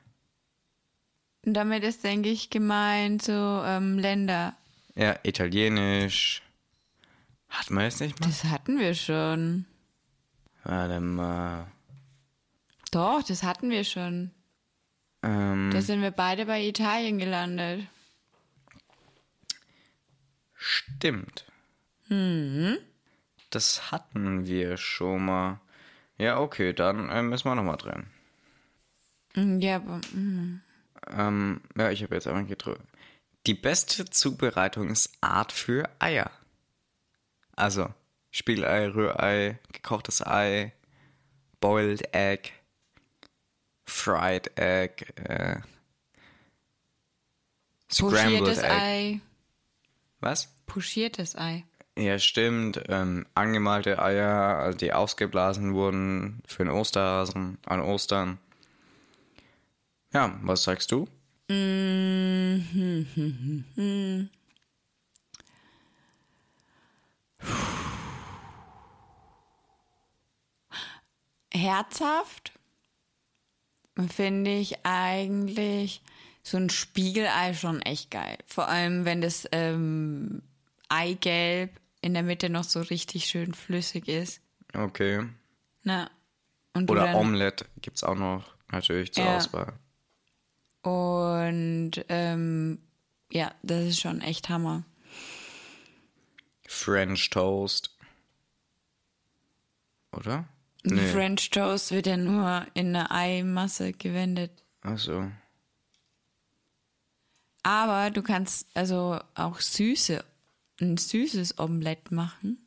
[1.45, 3.31] Und damit ist, denke ich, gemeint so
[3.65, 4.55] ähm, Länder.
[4.95, 6.41] Ja, italienisch.
[7.49, 8.27] Hat man jetzt nicht mal?
[8.27, 9.65] Das hatten wir schon.
[10.63, 11.67] Warte mal.
[12.91, 14.31] Doch, das hatten wir schon.
[15.21, 17.86] Ähm, Da sind wir beide bei Italien gelandet.
[20.55, 21.45] stimmt.
[22.08, 22.77] Mhm.
[23.51, 25.60] Das hatten wir schon mal.
[26.17, 28.08] Ja, okay, dann äh, müssen wir nochmal drin.
[29.36, 30.62] Mm, Ja, aber, mm.
[31.10, 32.84] Ähm, ja, ich habe jetzt einfach gedrückt.
[33.46, 36.32] Die beste Zubereitungsart für Eier.
[37.56, 37.94] Also,
[38.32, 40.74] Spiegelei, Rührei, gekochtes Ei,
[41.62, 42.52] boiled egg,
[43.86, 45.62] fried egg, äh,
[47.91, 48.63] scrambled egg.
[48.63, 49.22] Ei.
[50.20, 50.50] Was?
[50.65, 51.63] Pochiertes Ei.
[51.98, 52.82] Ja, stimmt.
[52.89, 58.39] Ähm, angemalte Eier, also die ausgeblasen wurden für den Osterhasen an Ostern.
[60.15, 61.10] Ja, was sagst du?
[71.51, 72.54] Herzhaft
[74.08, 76.01] finde ich eigentlich
[76.43, 78.38] so ein Spiegelei schon echt geil.
[78.47, 80.43] Vor allem, wenn das ähm,
[80.88, 84.39] Eigelb in der Mitte noch so richtig schön flüssig ist.
[84.73, 85.28] Okay.
[85.84, 86.10] Na.
[86.73, 89.36] Oder dann, Omelette gibt's auch noch natürlich zur Ja.
[89.36, 89.73] Auswahl.
[90.86, 92.78] Und ähm,
[93.32, 94.84] ja, das ist schon echt Hammer.
[96.67, 97.89] French Toast.
[100.12, 100.45] Oder?
[100.84, 101.08] Nee.
[101.08, 104.52] French Toast wird ja nur in eine Eimasse gewendet.
[104.84, 105.32] Achso.
[107.63, 110.24] Aber du kannst also auch süße,
[110.82, 112.60] ein süßes Omelett machen.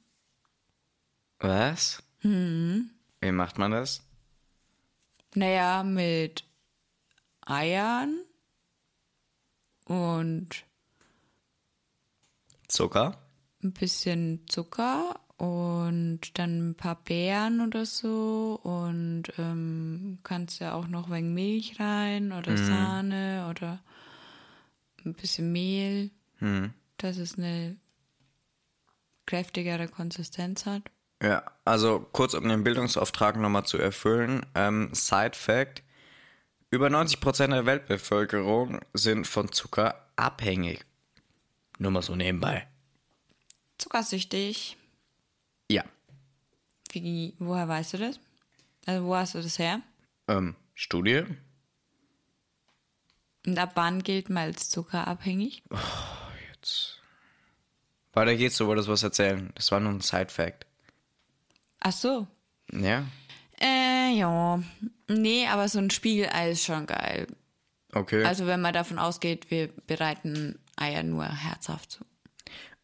[1.38, 2.02] Was?
[2.22, 2.90] Hm.
[3.20, 4.02] Wie macht man das?
[5.37, 6.47] Naja, mit
[7.48, 8.18] Eiern
[9.84, 10.64] und
[12.68, 13.18] Zucker?
[13.62, 20.87] ein bisschen Zucker und dann ein paar Beeren oder so und ähm, kannst ja auch
[20.87, 23.82] noch wenig Milch rein oder Sahne oder
[25.04, 26.72] ein bisschen Mehl, Hm.
[26.98, 27.76] dass es eine
[29.26, 30.82] kräftigere Konsistenz hat.
[31.22, 34.46] Ja, also kurz um den Bildungsauftrag nochmal zu erfüllen.
[34.54, 35.82] Ähm, Side Fact:
[36.70, 40.85] Über 90% der Weltbevölkerung sind von Zucker abhängig.
[41.78, 42.66] Nur mal so nebenbei.
[43.78, 44.76] Zuckersüchtig.
[45.70, 45.85] Ja.
[46.92, 48.20] Wie, woher weißt du das?
[48.87, 49.81] Also wo hast du das her?
[50.26, 51.24] Ähm, Studie?
[53.46, 55.62] Und ab wann gilt man als zuckerabhängig?
[58.12, 59.52] Weiter geht's, du wolltest was erzählen.
[59.54, 60.66] Das war nur ein Side Fact.
[61.81, 62.26] Ach so.
[62.72, 63.07] Ja?
[63.61, 64.62] Äh, ja.
[65.09, 67.27] Nee, aber so ein Spiegelei ist schon geil.
[67.92, 68.25] Okay.
[68.25, 72.05] Also wenn man davon ausgeht, wir bereiten Eier nur herzhaft zu.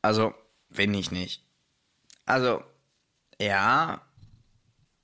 [0.03, 0.35] Also,
[0.71, 1.43] wenn ich nicht.
[2.27, 2.63] Also,
[3.41, 4.01] ja,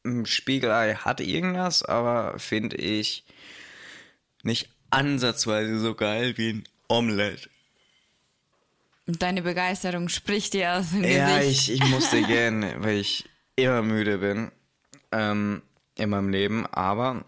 [0.05, 3.25] ein Spiegelei hat irgendwas, aber finde ich
[4.43, 7.49] nicht ansatzweise so geil wie ein Omelette.
[9.07, 11.69] Und deine Begeisterung spricht dir aus dem Ja, Gesicht.
[11.69, 14.51] ich, ich musste gern, weil ich immer müde bin
[15.13, 15.63] ähm,
[15.97, 17.25] in meinem Leben, aber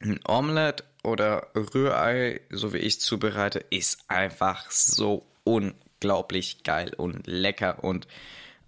[0.00, 7.26] ein Omelette oder Rührei, so wie ich es zubereite, ist einfach so unglaublich geil und
[7.26, 8.06] lecker und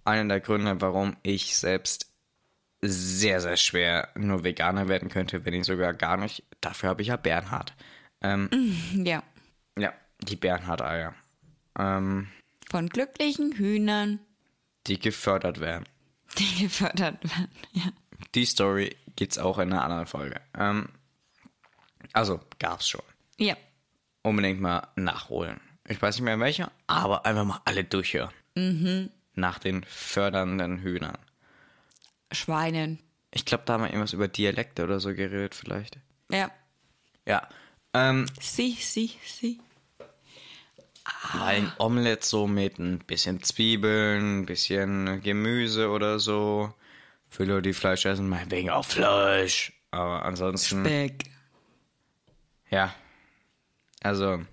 [0.05, 2.07] einer der Gründe, warum ich selbst
[2.81, 6.43] sehr, sehr schwer nur Veganer werden könnte, wenn ich sogar gar nicht.
[6.61, 7.73] Dafür habe ich ja Bernhard.
[8.21, 8.49] Ähm,
[8.93, 9.21] Ja.
[9.77, 11.13] Ja, die Bernhard-Eier.
[11.77, 12.29] Ähm,
[12.69, 14.19] Von glücklichen Hühnern,
[14.87, 15.85] die gefördert werden.
[16.37, 17.49] die gefördert werden.
[17.73, 17.91] Ja.
[18.35, 20.39] Die Story gibt's auch in einer anderen Folge.
[20.57, 20.89] Ähm,
[22.13, 23.01] also, gab's schon.
[23.37, 23.55] Ja.
[24.23, 25.59] Unbedingt mal nachholen.
[25.87, 28.31] Ich weiß nicht mehr welche, aber einfach mal alle durchhören.
[29.33, 31.17] Nach den fördernden Hühnern.
[32.31, 32.99] Schweinen.
[33.31, 35.97] Ich glaube, da haben wir irgendwas über Dialekte oder so geredet, vielleicht.
[36.29, 36.51] Ja.
[37.25, 37.47] Ja.
[37.93, 39.59] Ähm, Sie, sie, sie.
[41.41, 46.73] ein Omelette so mit ein bisschen Zwiebeln, ein bisschen Gemüse oder so.
[47.29, 49.73] Für Leute, die Fleisch essen, meinetwegen auch Fleisch.
[49.91, 50.83] Aber ansonsten.
[50.83, 51.25] Speck.
[52.69, 52.93] Ja.
[54.01, 54.43] Also,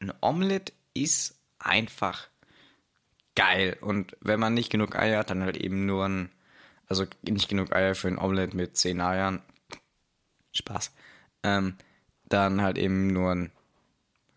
[0.00, 2.28] ein Omelette ist einfach
[3.34, 3.76] geil.
[3.80, 6.30] Und wenn man nicht genug Eier hat, dann halt eben nur ein,
[6.86, 9.42] also nicht genug Eier für ein Omelette mit 10 Eiern.
[10.52, 10.92] Spaß.
[11.42, 11.76] Ähm,
[12.24, 13.52] dann halt eben nur ein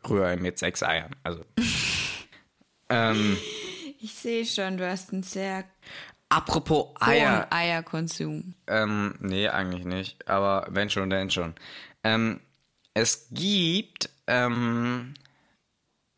[0.07, 1.15] Rührei mit 6 Eiern.
[1.23, 1.43] Also.
[2.89, 3.37] ähm,
[3.99, 5.63] Ich sehe schon, du hast einen sehr
[6.31, 7.47] apropos Eier.
[7.51, 8.53] Eierkonsum.
[8.67, 10.27] Ähm, nee, eigentlich nicht.
[10.27, 11.53] Aber wenn schon, dann schon.
[12.03, 12.39] Ähm,
[12.93, 15.13] es gibt ähm,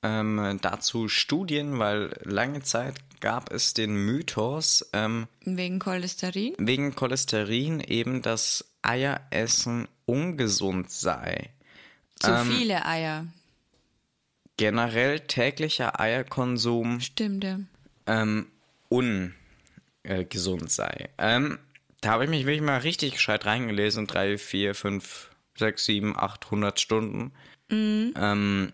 [0.04, 6.54] ähm, dazu Studien, weil lange Zeit gab es den Mythos ähm, Wegen Cholesterin?
[6.58, 11.52] wegen Cholesterin eben, dass Eieressen ungesund sei.
[12.19, 13.28] Zu Ähm, viele Eier.
[14.58, 17.60] Generell täglicher Eierkonsum Stimmt, ja.
[18.08, 18.47] ähm,
[20.07, 21.09] ungesund sei.
[21.17, 21.59] Ähm,
[22.01, 24.07] da habe ich mich wirklich mal richtig gescheit reingelesen.
[24.07, 27.31] Drei, vier, fünf, sechs, sieben, achthundert Stunden.
[27.71, 28.71] Ähm,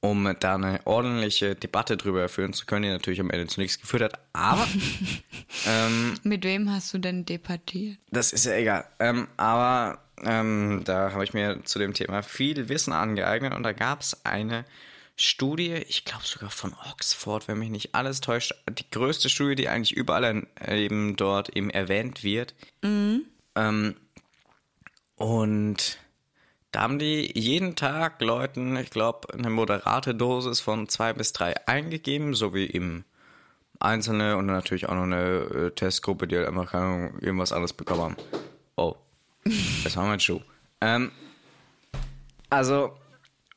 [0.00, 3.80] um da eine ordentliche Debatte drüber führen zu können, die natürlich am Ende zu nichts
[3.80, 4.20] geführt hat.
[4.32, 4.66] Aber
[6.22, 7.98] Mit wem hast du denn debattiert?
[8.10, 8.84] das ist ja egal.
[9.00, 13.72] Ähm, aber ähm, da habe ich mir zu dem Thema viel Wissen angeeignet und da
[13.72, 14.64] gab es eine
[15.20, 19.68] Studie, ich glaube sogar von Oxford, wenn mich nicht alles täuscht, die größte Studie, die
[19.68, 22.54] eigentlich überall eben dort eben erwähnt wird.
[22.84, 23.96] Ähm,
[25.16, 25.98] und
[26.70, 31.66] da haben die jeden Tag Leuten, ich glaube, eine moderate Dosis von zwei bis drei
[31.66, 33.04] eingegeben, sowie im
[33.80, 37.72] Einzelne und natürlich auch noch eine äh, Testgruppe, die halt einfach keine Ahnung, irgendwas anderes
[37.72, 38.16] bekommen haben.
[38.76, 38.94] Oh,
[39.82, 40.40] das war mein Schuh.
[40.80, 41.10] Ähm,
[42.50, 42.96] also,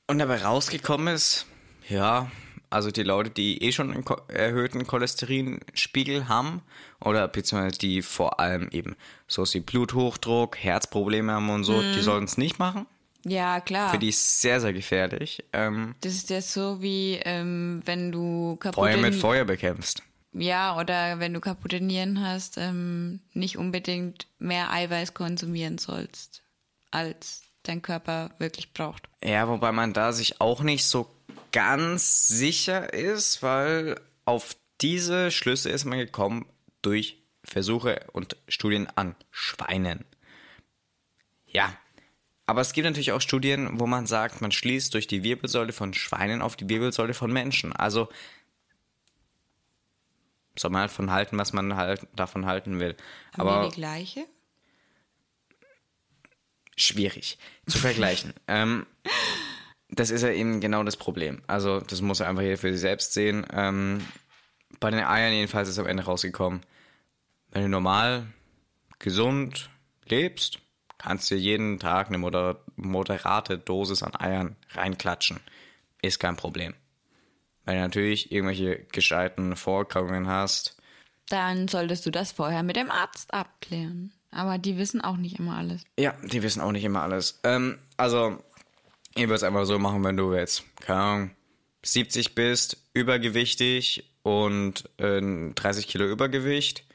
[0.08, 1.46] und dabei rausgekommen ist,
[1.92, 2.32] ja,
[2.70, 6.62] also die Leute, die eh schon einen erhöhten Cholesterinspiegel haben
[7.02, 8.96] oder beziehungsweise die vor allem eben
[9.28, 12.86] so wie Bluthochdruck, Herzprobleme haben und so, die sollten es nicht machen.
[13.26, 13.92] Ja, klar.
[13.92, 15.44] Für die ist sehr, sehr gefährlich.
[15.54, 20.02] Ähm, das ist ja so wie, ähm, wenn du kaputte Feuer mit Feuer bekämpfst.
[20.34, 26.42] Ja, oder wenn du kaputte Nieren hast, ähm, nicht unbedingt mehr Eiweiß konsumieren sollst,
[26.90, 29.08] als dein Körper wirklich braucht.
[29.24, 31.08] Ja, wobei man da sich auch nicht so
[31.52, 36.46] ganz sicher ist, weil auf diese Schlüsse ist man gekommen
[36.82, 40.06] durch Versuche und Studien an Schweinen.
[41.48, 41.76] Ja,
[42.46, 45.94] aber es gibt natürlich auch Studien, wo man sagt, man schließt durch die Wirbelsäule von
[45.94, 47.74] Schweinen auf die Wirbelsäule von Menschen.
[47.74, 48.10] Also
[50.58, 52.96] soll man halt von halten, was man halt davon halten will.
[53.34, 54.26] Haben Aber die gleiche?
[56.82, 58.34] schwierig zu vergleichen.
[58.48, 58.86] ähm,
[59.92, 61.42] das ist ja eben genau das Problem.
[61.48, 63.46] Also, das muss er einfach jeder für sich selbst sehen.
[63.54, 64.06] Ähm,
[64.80, 66.62] bei den Eiern jedenfalls ist am Ende rausgekommen,
[67.50, 68.26] wenn du normal,
[69.00, 69.70] gesund
[70.06, 70.60] lebst,
[70.98, 75.40] kannst du jeden Tag eine moder moderate Dosis an Eiern reinklatschen.
[76.02, 76.74] Ist kein Problem.
[77.66, 80.78] Wenn du natürlich irgendwelche gescheiten Vorerkrankungen hast,
[81.30, 84.12] Dann solltest du das vorher mit dem Arzt abklären.
[84.32, 85.84] Aber die wissen auch nicht immer alles.
[86.00, 87.40] Ja, die wissen auch nicht immer alles.
[87.44, 88.42] Ähm, also,
[89.16, 91.32] ich würde es einfach so machen, wenn du jetzt, keine Ahnung,
[91.84, 95.22] 70 bist, übergewichtig und äh,
[95.54, 96.86] 30 Kilo Übergewicht.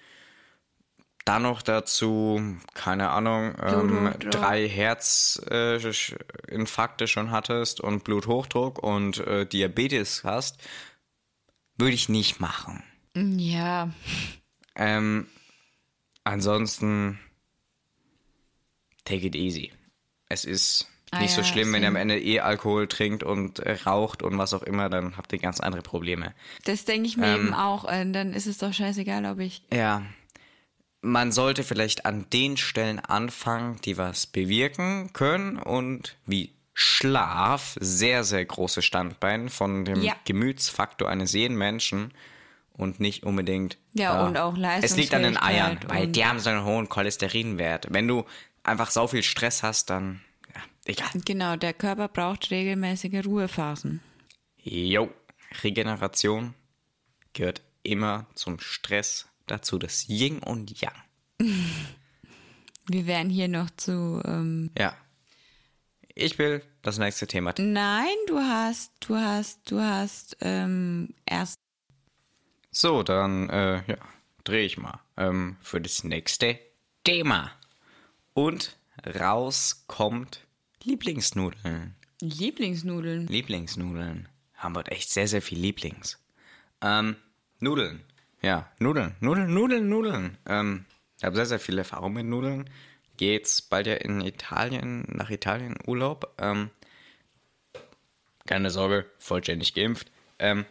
[1.25, 2.41] Dann noch dazu,
[2.75, 10.61] keine Ahnung, ähm, drei Herzinfarkte schon hattest und Bluthochdruck und äh, Diabetes hast,
[11.77, 12.85] würde ich nicht machen.
[13.17, 13.91] Ja,
[14.77, 15.27] Ähm,
[16.23, 17.19] ansonsten,
[19.05, 19.73] take it easy.
[20.29, 20.87] Es ist
[21.17, 21.97] Ah nicht so ja, schlimm, wenn ihr am.
[21.97, 25.61] Ende eh Alkohol trinkt und äh, raucht und was auch immer, dann habt ihr ganz
[25.61, 26.35] andere Probleme.
[26.65, 27.47] das denke ich mir Ähm.
[27.47, 27.85] eben auch.
[27.91, 29.63] Äh, dann ist es doch scheißegal, ob ich.
[29.73, 30.03] Ja,
[31.03, 38.25] man sollte vielleicht an den Stellen anfangen, die was bewirken können und wie Schlaf sehr,
[38.25, 40.15] sehr großes Standbein von dem Ja.
[40.25, 42.13] Gemütsfaktor eines jeden Menschen
[42.73, 43.79] und nicht unbedingt.
[43.95, 46.89] Ja, äh, und auch Es liegt an den Eiern, weil die haben so einen hohen
[46.89, 47.87] Cholesterinwert.
[47.91, 48.25] Wenn du
[48.63, 50.21] einfach so viel Stress hast, dann.
[50.87, 51.09] Egal.
[51.25, 54.01] Genau, der Körper braucht regelmäßige Ruhephasen.
[54.59, 55.11] Jo,
[55.63, 56.55] Regeneration
[57.33, 60.95] gehört immer zum Stress dazu, das Yin und Yang.
[62.89, 64.23] Wir werden hier noch zu.
[64.25, 64.97] Ähm, Ja.
[66.19, 67.53] Ich will das nächste Thema.
[67.59, 71.61] nein, du hast, du hast, du hast ähm, erst.
[72.71, 73.99] So, dann äh, ja,
[74.45, 76.59] drehe ich mal ähm, für das nächste
[77.05, 77.51] Thema.
[78.33, 80.46] Und raus kommt
[80.87, 81.97] Lieblingsnudeln.
[82.21, 83.27] Lieblingsnudeln.
[83.27, 84.29] Lieblingsnudeln.
[84.55, 86.19] Haben wir echt sehr, sehr viel Lieblings.
[86.81, 87.17] Ähm,
[87.59, 88.05] Nudeln.
[88.41, 89.17] Ja, Nudeln.
[89.19, 90.39] Nudeln, Nudeln, Nudeln.
[90.47, 90.85] Ähm,
[91.19, 92.71] ich habe sehr, sehr viel Erfahrung mit Nudeln.
[93.17, 96.33] Geht's bald ja in Italien, nach Italien Urlaub.
[96.39, 96.71] Ähm,
[98.47, 100.13] keine Sorge, vollständig geimpft.
[100.39, 100.67] Ähm,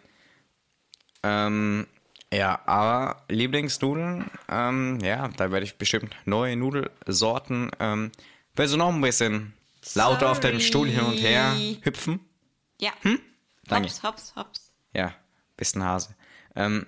[1.23, 1.87] ähm,
[2.31, 7.71] ja, aber Lieblingsnudeln, ähm, ja, da werde ich bestimmt neue Nudelsorten.
[7.81, 8.13] Ähm,
[8.55, 9.51] willst du noch ein bisschen
[9.93, 12.19] lauter auf deinem Stuhl hin und her hüpfen?
[12.79, 12.91] Ja.
[13.67, 13.89] Danke.
[13.89, 14.73] Hops, hops, hops.
[14.93, 15.13] Ja,
[15.57, 16.15] bist ein Hase.
[16.55, 16.87] Ähm,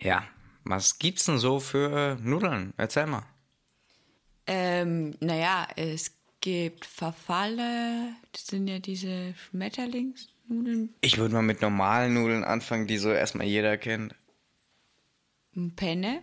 [0.00, 0.24] ja,
[0.64, 2.72] was gibt's denn so für Nudeln?
[2.76, 3.24] Erzähl mal.
[4.46, 8.14] Ähm, naja, es gibt Verfalle.
[8.32, 10.94] Das sind ja diese Schmetterlingsnudeln.
[11.00, 14.14] Ich würde mal mit normalen Nudeln anfangen, die so erstmal jeder kennt.
[15.74, 16.22] Penne.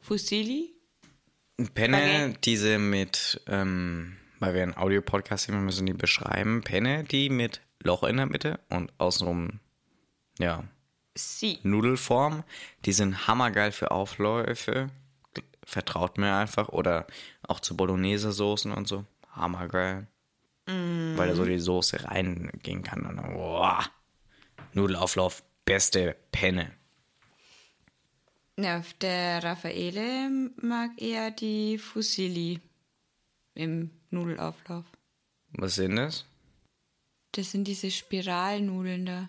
[0.00, 0.73] Fusilli.
[1.74, 2.38] Penne, Spaghetti.
[2.42, 6.62] diese mit, ähm, weil wir einen Audio-Podcast haben, müssen die beschreiben.
[6.62, 9.60] Penne, die mit Loch in der Mitte und außenrum,
[10.38, 10.64] ja,
[11.16, 11.60] Si.
[11.62, 12.42] Nudelform.
[12.84, 14.90] Die sind hammergeil für Aufläufe.
[15.64, 16.68] Vertraut mir einfach.
[16.70, 17.06] Oder
[17.46, 19.04] auch zu Bolognese-Soßen und so.
[19.30, 20.08] Hammergeil.
[20.66, 23.06] Weil da so die Soße reingehen kann.
[23.06, 23.84] Und dann, boah.
[24.72, 26.72] Nudelauflauf, beste Penne.
[28.56, 32.60] Ja, der Raffaele mag eher die Fusilli
[33.54, 34.84] im Nudelauflauf.
[35.52, 36.24] Was sind das?
[37.32, 39.28] Das sind diese Spiralnudeln da.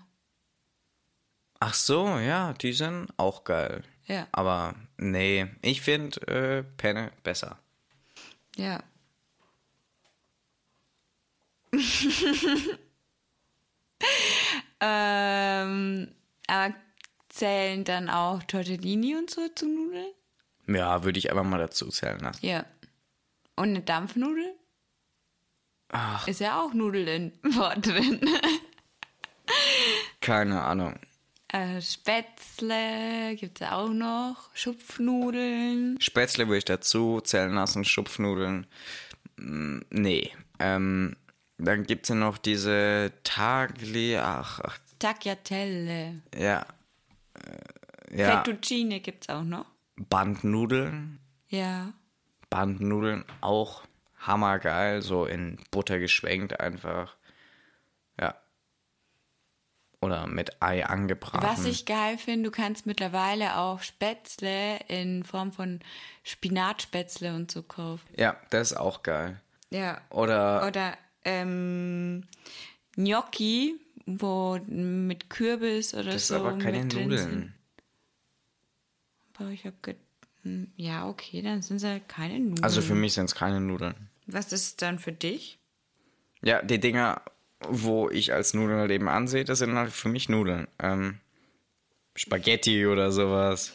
[1.60, 3.84] Ach so, ja, die sind auch geil.
[4.06, 4.28] Ja.
[4.32, 7.58] Aber nee, ich finde äh, Penne besser.
[8.56, 8.84] Ja.
[14.80, 16.08] ähm,
[16.48, 16.76] aber
[17.36, 20.12] zählen dann auch Tortellini und so zu Nudeln?
[20.68, 22.46] Ja, würde ich einfach mal dazu zählen lassen.
[22.46, 22.66] Ja.
[23.56, 24.54] Und eine Dampfnudel?
[25.90, 26.28] Ach.
[26.28, 28.20] Ist ja auch Nudel in Wort drin.
[30.22, 31.00] Keine Ahnung.
[31.50, 34.50] äh, Spätzle gibt's ja auch noch.
[34.56, 35.98] Schupfnudeln.
[36.02, 38.66] Spätzle würde ich dazu zählen lassen, Schupfnudeln.
[39.38, 40.32] Mm, Nee.
[40.60, 41.16] Ähm,
[41.58, 46.22] dann gibt es ja noch diese Tagli, ach, ach Tagliatelle.
[46.38, 46.66] ja.
[47.46, 49.66] Äh, ja, Fettuccine gibt's auch noch.
[49.98, 51.20] Bandnudeln.
[51.50, 51.94] Ja.
[52.50, 53.84] Bandnudeln auch
[54.20, 57.16] hammergeil, so in Butter geschwenkt einfach.
[58.20, 58.36] Ja.
[60.02, 61.44] Oder mit Ei angebraten.
[61.44, 65.80] Was ich geil finde, du kannst mittlerweile auch Spätzle in Form von
[66.24, 68.08] Spinatspätzle und so kaufen.
[68.18, 69.42] ja, das ist auch geil.
[69.70, 70.02] Ja.
[70.10, 72.24] Oder Oder ähm,
[72.96, 77.10] Gnocchi, wo mit Kürbis oder das ist so aber keine drin Sind.
[77.10, 77.54] Nudeln.
[79.38, 79.96] Aber ich hab ge
[80.44, 82.64] hm, ja, okay, dann sind es halt keine Nudeln.
[82.64, 83.96] Also für mich sind es keine Nudeln.
[84.28, 85.60] Was ist dann für dich?
[86.44, 87.22] Ja, die Dinger,
[87.68, 90.68] wo ich als Nudeln halt eben ansehe, das sind halt für mich Nudeln.
[90.80, 91.20] Ähm,
[92.16, 93.74] Spaghetti oder sowas.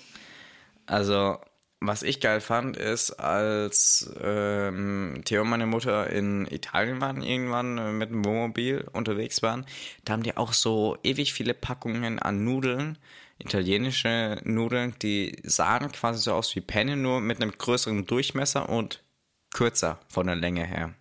[0.87, 1.39] Also,
[1.81, 7.78] was ich geil fand, ist, als ähm, Theo und meine Mutter in Italien waren, irgendwann
[7.78, 9.64] äh, mit dem Wohnmobil unterwegs waren,
[10.05, 12.99] da haben die auch so ewig viele Packungen an Nudeln,
[13.39, 19.03] italienische Nudeln, die sahen quasi so aus wie Penne, nur mit einem größeren Durchmesser und
[19.51, 20.95] kürzer von der Länge her.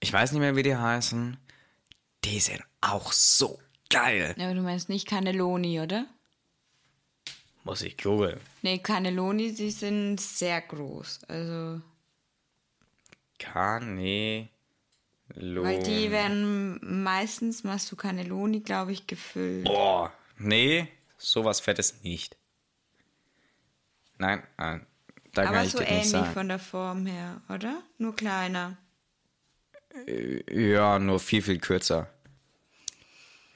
[0.00, 1.36] Ich weiß nicht mehr, wie die heißen.
[2.24, 3.60] Die sind auch so
[3.90, 4.34] geil.
[4.38, 6.06] Ja, aber du meinst nicht Cannelloni, oder?
[7.64, 8.40] Muss ich googeln.
[8.62, 11.20] Nee, Cannelloni, die sind sehr groß.
[11.28, 11.80] Also,
[13.38, 14.48] Cannelloni.
[15.36, 19.64] weil die werden meistens, machst du Cannelloni, glaube ich, gefüllt.
[19.64, 20.88] Boah, nee,
[21.18, 22.36] sowas Fettes nicht.
[24.18, 24.86] Nein, nein.
[25.32, 26.32] Da kann Aber ich so dir nicht ähnlich sagen.
[26.32, 27.82] von der Form her, oder?
[27.98, 28.76] Nur kleiner.
[30.50, 32.08] Ja, nur viel, viel kürzer.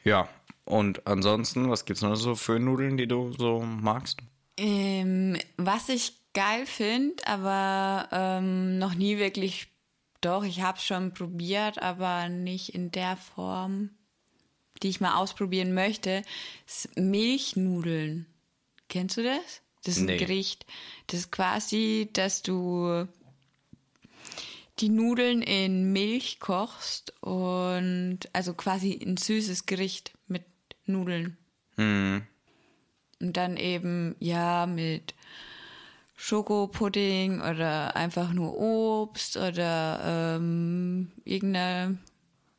[0.05, 0.29] Ja,
[0.67, 4.19] und ansonsten, was gibt's noch so für Nudeln, die du so magst?
[4.59, 9.69] Ähm, was ich geil finde, aber ähm, noch nie wirklich
[10.21, 13.91] doch, ich habe es schon probiert, aber nicht in der Form,
[14.83, 16.23] die ich mal ausprobieren möchte.
[16.67, 18.27] Das Milchnudeln.
[18.89, 19.63] Kennst du das?
[19.85, 20.13] Das ist Nee.
[20.15, 20.67] ein Gericht.
[21.07, 23.07] Das ist quasi, dass du
[24.81, 30.13] die Nudeln in Milch kochst und also quasi ein süßes Gericht
[30.87, 31.37] Nudeln.
[31.77, 32.23] Hm.
[33.21, 35.15] Und dann eben, ja, mit
[36.17, 41.95] Schokopudding oder einfach nur Obst oder ähm, irgendeiner,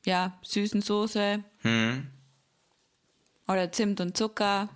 [0.05, 1.43] ja, süßen Soße.
[1.61, 2.07] Hm.
[3.47, 4.69] Oder Zimt und Zucker.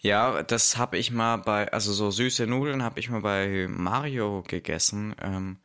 [0.00, 4.44] Ja, das habe ich mal bei, also so süße Nudeln habe ich mal bei Mario
[4.46, 5.14] gegessen.
[5.20, 5.58] Ähm,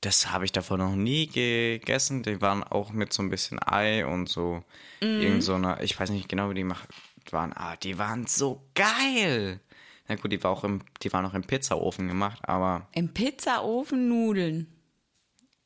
[0.00, 2.22] das habe ich davor noch nie gegessen.
[2.22, 4.62] Die waren auch mit so ein bisschen Ei und so
[5.00, 6.88] irgend so einer, ich weiß nicht genau, wie die macht,
[7.30, 7.52] waren.
[7.54, 9.60] Ah, die waren so geil.
[10.08, 14.08] Na gut, die war auch im, die waren auch im Pizzaofen gemacht, aber Im Pizzaofen
[14.08, 14.66] Nudeln.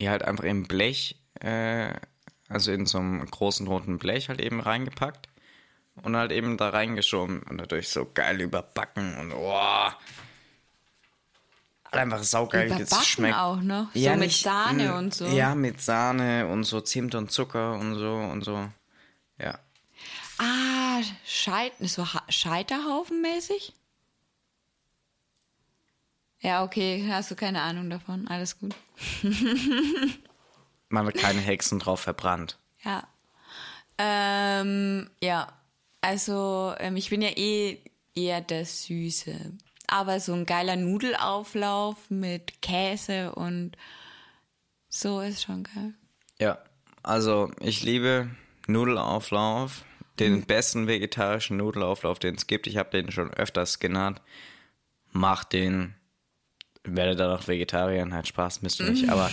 [0.01, 1.93] die halt einfach im Blech, äh,
[2.49, 5.29] also in so einem großen roten Blech halt eben reingepackt
[6.01, 9.89] und halt eben da reingeschoben und dadurch so geil überbacken und oh.
[11.97, 12.67] Einfach saugeil.
[12.67, 13.35] Überbacken schmeckt.
[13.37, 13.87] auch noch.
[13.93, 15.25] So mit Sahne mm, und so.
[15.25, 18.67] Ja, mit Sahne und so Zimt und Zucker und so und so.
[19.39, 19.59] Ja.
[20.37, 23.73] Ah, Scheit so Ha- Scheiterhaufen-mäßig?
[26.39, 28.27] Ja, okay, hast du keine Ahnung davon.
[28.27, 28.75] Alles gut.
[30.89, 32.57] Man hat keine Hexen drauf verbrannt.
[32.83, 33.07] Ja.
[33.97, 35.47] Ähm, ja.
[36.01, 37.79] Also, ähm, ich bin ja eh
[38.13, 39.53] eher der Süße.
[39.87, 43.75] Aber so ein geiler Nudelauflauf mit Käse und
[44.89, 45.93] so ist schon geil.
[46.39, 46.57] Ja,
[47.03, 48.29] also ich liebe
[48.67, 49.83] Nudelauflauf,
[50.19, 50.45] den Mhm.
[50.45, 52.67] besten vegetarischen Nudelauflauf, den es gibt.
[52.67, 54.21] Ich habe den schon öfters genannt.
[55.11, 55.95] Mach den,
[56.83, 58.91] werde danach Vegetarier, halt Spaß, müsst ihr Mhm.
[58.93, 59.09] nicht.
[59.09, 59.29] Aber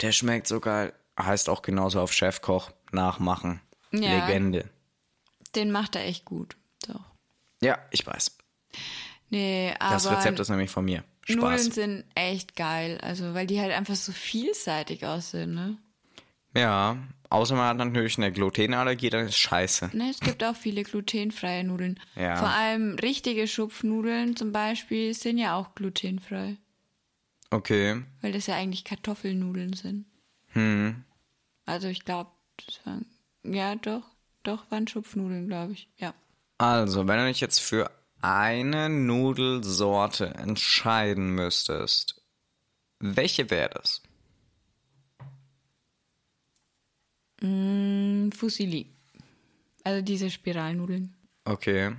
[0.00, 0.92] der schmeckt so geil.
[1.18, 3.60] Heißt auch genauso auf Chefkoch nachmachen.
[3.92, 4.26] Ja.
[4.26, 4.68] Legende.
[5.54, 6.56] Den macht er echt gut.
[6.88, 7.04] Doch.
[7.60, 8.36] Ja, ich weiß.
[9.32, 11.04] Nee, aber Das Rezept ist nämlich von mir.
[11.22, 11.36] Spaß.
[11.36, 12.98] Nudeln sind echt geil.
[13.00, 15.78] Also, weil die halt einfach so vielseitig aussehen, ne?
[16.54, 16.98] Ja,
[17.30, 19.90] außer man hat natürlich eine Glutenallergie, dann ist scheiße.
[19.94, 21.98] Ne, es gibt auch viele glutenfreie Nudeln.
[22.14, 22.36] Ja.
[22.36, 26.58] Vor allem richtige Schupfnudeln zum Beispiel sind ja auch glutenfrei.
[27.50, 28.02] Okay.
[28.20, 30.04] Weil das ja eigentlich Kartoffelnudeln sind.
[30.48, 31.04] Hm.
[31.64, 32.30] Also ich glaube.
[33.44, 34.02] Ja, doch.
[34.42, 35.88] Doch, waren Schupfnudeln, glaube ich.
[35.96, 36.12] Ja.
[36.58, 37.90] Also, wenn du dich jetzt für
[38.22, 42.22] eine Nudelsorte entscheiden müsstest,
[42.98, 44.02] welche wäre das?
[47.40, 48.86] Mm, Fusilli.
[49.84, 51.14] Also diese Spiralnudeln.
[51.44, 51.96] Okay.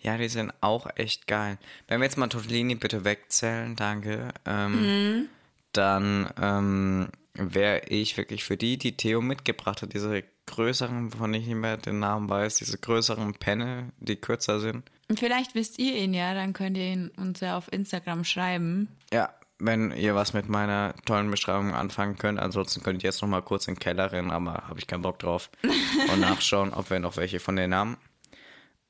[0.00, 1.58] Ja, die sind auch echt geil.
[1.88, 5.28] Wenn wir jetzt mal Tortellini bitte wegzählen, danke, ähm,
[5.72, 11.42] dann ähm, wäre ich wirklich für die, die Theo mitgebracht hat, diese größeren, von denen
[11.42, 14.90] ich nicht mehr den Namen weiß, diese größeren Penne, die kürzer sind.
[15.08, 18.88] Und vielleicht wisst ihr ihn ja, dann könnt ihr ihn uns ja auf Instagram schreiben.
[19.12, 22.38] Ja, wenn ihr was mit meiner tollen Beschreibung anfangen könnt.
[22.38, 25.02] Ansonsten könnt ihr jetzt noch mal kurz in den Keller rennen, aber habe ich keinen
[25.02, 25.50] Bock drauf.
[26.12, 27.96] Und nachschauen, ob wir noch welche von denen haben.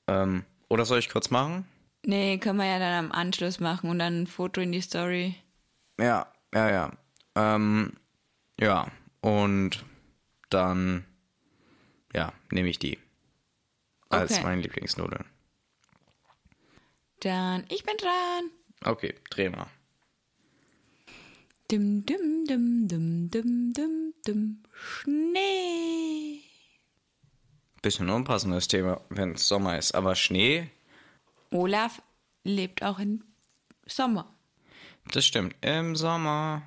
[0.08, 1.66] Ähm, oder soll ich kurz machen?
[2.04, 5.34] Nee, können wir ja dann am Anschluss machen und dann ein Foto in die Story.
[5.98, 6.92] Ja, ja, ja.
[7.34, 7.94] Ähm,
[8.60, 8.86] ja,
[9.20, 9.84] und
[10.50, 11.04] dann,
[12.14, 12.98] ja, nehme ich die
[14.08, 14.44] als Okay.
[14.44, 15.24] meine Lieblingsnudeln.
[17.20, 18.50] Dann, ich bin dran.
[18.84, 19.66] Okay, dreh mal.
[21.70, 24.62] Dim, dim, dim, dim, dim, dim, dim.
[24.72, 26.40] Schnee.
[27.82, 29.94] Bisschen unpassendes Thema, wenn es Sommer ist.
[29.94, 30.70] Aber Schnee,
[31.50, 32.02] Olaf
[32.44, 33.24] lebt auch im
[33.86, 34.32] Sommer.
[35.12, 36.62] das stimmt, im Sommer.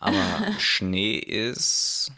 [0.00, 2.10] Aber Schnee ist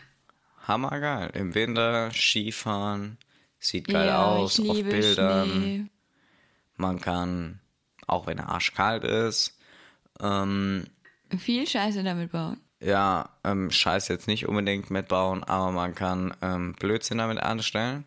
[0.67, 1.31] hammergeil.
[1.35, 3.19] Im Winter Skifahren,
[3.59, 5.51] sieht geil ja, aus auf Bildern.
[5.51, 5.85] Schnee.
[6.77, 7.61] Man kann,
[8.07, 9.59] auch wenn er arschkalt ist,
[10.21, 10.87] ähm,
[11.39, 12.59] Viel Scheiße damit bauen.
[12.81, 18.05] ja, ähm, Scheiß jetzt nicht unbedingt mitbauen, aber man kann ähm, Blödsinn damit anstellen.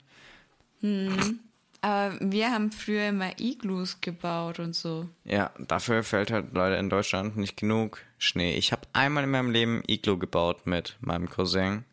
[1.82, 5.08] Aber wir haben früher immer Iglus gebaut und so.
[5.24, 8.56] Ja, dafür fällt halt leider in Deutschland nicht genug Schnee.
[8.58, 11.84] Ich habe einmal in meinem Leben Iglu gebaut mit meinem Cousin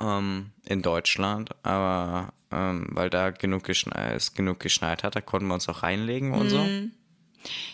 [0.00, 5.48] ähm, in Deutschland, aber ähm, weil da genug geschneit, es genug geschneit hat, da konnten
[5.48, 6.66] wir uns auch reinlegen und so.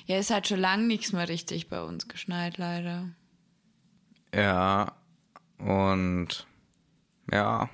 [0.07, 3.09] Ja, es hat schon lange nichts mehr richtig bei uns geschneit, leider.
[4.35, 4.93] Ja,
[5.59, 6.47] und
[7.33, 7.71] ja,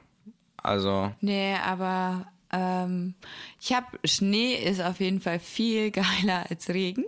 [0.56, 3.14] also Nee, aber ähm,
[3.60, 7.04] ich habe Schnee ist auf jeden Fall viel geiler als Regen.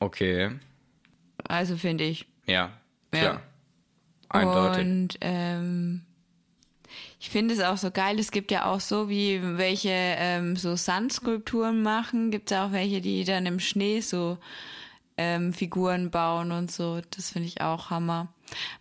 [0.00, 0.50] okay.
[1.44, 2.26] Also finde ich.
[2.46, 2.70] Ja,
[3.12, 3.42] Ja.
[4.32, 4.84] Eindeutig.
[4.84, 6.02] Und ähm,
[7.20, 8.18] ich finde es auch so geil.
[8.18, 13.00] Es gibt ja auch so, wie welche ähm, so Sandskulpturen machen, gibt es auch welche,
[13.00, 14.38] die dann im Schnee so
[15.16, 17.00] ähm, Figuren bauen und so.
[17.10, 18.32] Das finde ich auch Hammer.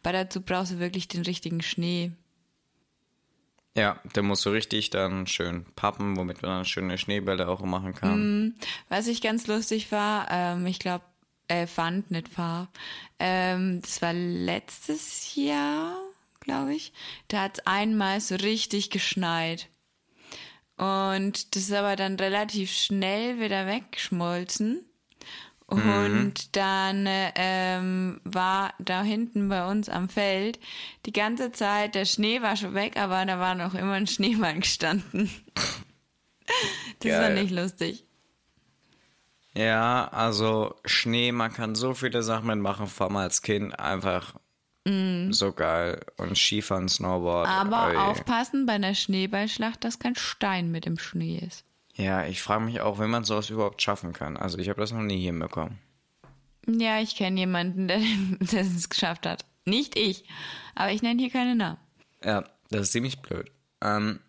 [0.02, 2.12] Aber dazu brauchst du wirklich den richtigen Schnee.
[3.76, 7.95] Ja, der muss so richtig dann schön pappen, womit man dann schöne Schneebälle auch machen
[7.95, 8.56] kann.
[8.89, 11.06] Was ich ganz lustig war, ähm, ich glaube,
[11.52, 12.70] äh, fand, nicht war,
[13.20, 15.97] ähm, das war letztes Jahr,
[16.39, 16.93] glaube ich.
[17.28, 19.68] Da hat es einmal so richtig geschneit.
[20.78, 24.86] Und das ist aber dann relativ schnell wieder weggeschmolzen.
[25.68, 30.60] Und dann äh, ähm, war da hinten bei uns am Feld
[31.06, 34.62] die ganze Zeit, der Schnee war schon weg, aber da war noch immer ein Schneemann
[34.62, 35.30] gestanden.
[36.99, 37.43] Das war Geil.
[37.43, 38.04] nicht lustig.
[39.54, 44.36] Ja, also Schnee, man kann so viele Sachen mitmachen, vor allem als Kind einfach
[44.84, 46.02] so geil.
[46.18, 47.47] Und Skifahren, Snowboard.
[47.47, 47.97] Aber ey.
[47.97, 51.66] aufpassen bei einer Schneeballschlacht, dass kein Stein mit im Schnee ist.
[51.93, 54.38] Ja, ich frage mich auch, wenn man sowas überhaupt schaffen kann.
[54.38, 55.78] Also ich habe das noch nie hinbekommen.
[56.68, 57.99] Ja, ich kenne jemanden, der,
[58.39, 59.45] der es geschafft hat.
[59.66, 60.24] Nicht ich,
[60.74, 61.78] aber ich nenne hier keine Namen.
[62.24, 63.52] Ja, das ist ziemlich blöd.
[63.82, 64.20] Ähm,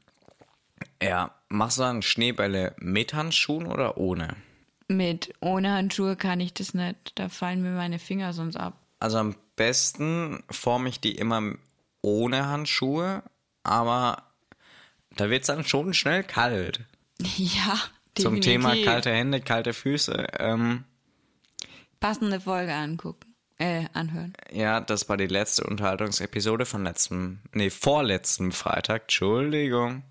[1.03, 4.37] ja, machst du dann Schneebälle mit Handschuhen oder ohne?
[4.89, 7.13] Mit ohne Handschuhe kann ich das nicht.
[7.15, 8.75] Da fallen mir meine Finger sonst ab.
[8.99, 11.43] Also am besten forme ich die immer
[12.03, 13.23] ohne Handschuhe,
[13.63, 14.23] aber
[15.17, 16.81] da wird es dann schon schnell kalt.
[17.37, 17.79] Ja,
[18.17, 18.45] Zum definitiv.
[18.45, 20.27] Thema kalte Hände, kalte Füße.
[20.41, 20.85] Ähm,
[22.01, 23.33] Passende Folge angucken.
[23.59, 24.33] Äh, anhören.
[24.51, 30.03] ja, das war die letzte Unterhaltungsepisode von letztem, nee, vorletzten Freitag, Entschuldigung.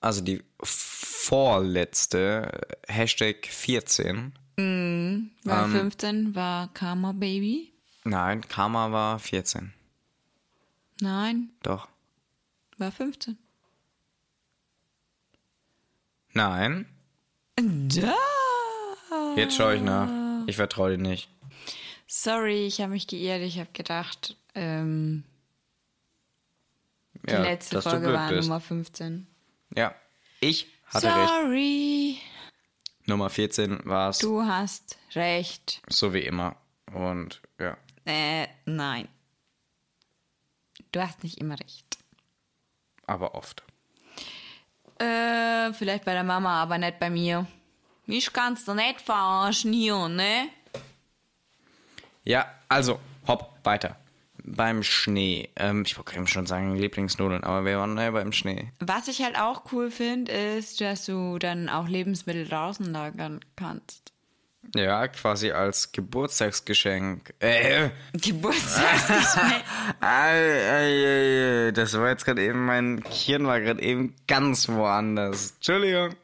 [0.00, 2.50] Also die vorletzte,
[2.86, 4.32] äh, Hashtag 14.
[4.56, 5.70] War Ähm.
[5.72, 7.72] 15, war Karma Baby.
[8.04, 9.72] Nein, Karma war 14.
[11.00, 11.88] Nein, Doch.
[12.76, 13.38] war 15.
[16.32, 16.86] Nein,
[17.56, 18.14] Da.
[19.36, 20.08] jetzt schaue ich nach.
[20.48, 21.28] Ich vertraue dir nicht.
[22.08, 23.42] Sorry, ich habe mich geirrt.
[23.42, 25.22] Ich habe gedacht, ähm,
[27.28, 28.48] die Ja, letzte Folge war bist.
[28.48, 29.26] Nummer 15.
[29.78, 29.94] Ja,
[30.40, 31.28] ich hatte recht.
[31.28, 32.18] Sorry.
[33.06, 35.80] Nummer 14 war es, Du hast recht.
[35.88, 36.56] so wie immer.
[36.92, 39.08] Und ja, Äh, nein.
[40.92, 41.98] Du hast nicht immer recht.
[43.06, 43.62] aber oft.
[44.98, 47.46] Äh, vielleicht bei der Mama, aber nicht bei mir.
[48.06, 50.48] Ich kann's doch nicht verarschen hier, ne?
[52.24, 52.98] Ja, also,
[53.28, 53.96] hopp, weiter.
[54.54, 55.50] Beim Schnee.
[55.56, 58.72] Ähm, ich wollte schon sagen Lieblingsnudeln, aber wir waren ja beim Schnee.
[58.80, 64.12] Was ich halt auch cool finde, ist, dass du dann auch Lebensmittel draußen lagern kannst.
[64.74, 67.32] Ja, quasi als Geburtstagsgeschenk.
[67.38, 69.64] Äh, Geburtstagsgeschenk.
[70.00, 75.52] ei, ei, das war jetzt gerade eben, mein Hirn war gerade eben ganz woanders.
[75.52, 76.14] Entschuldigung.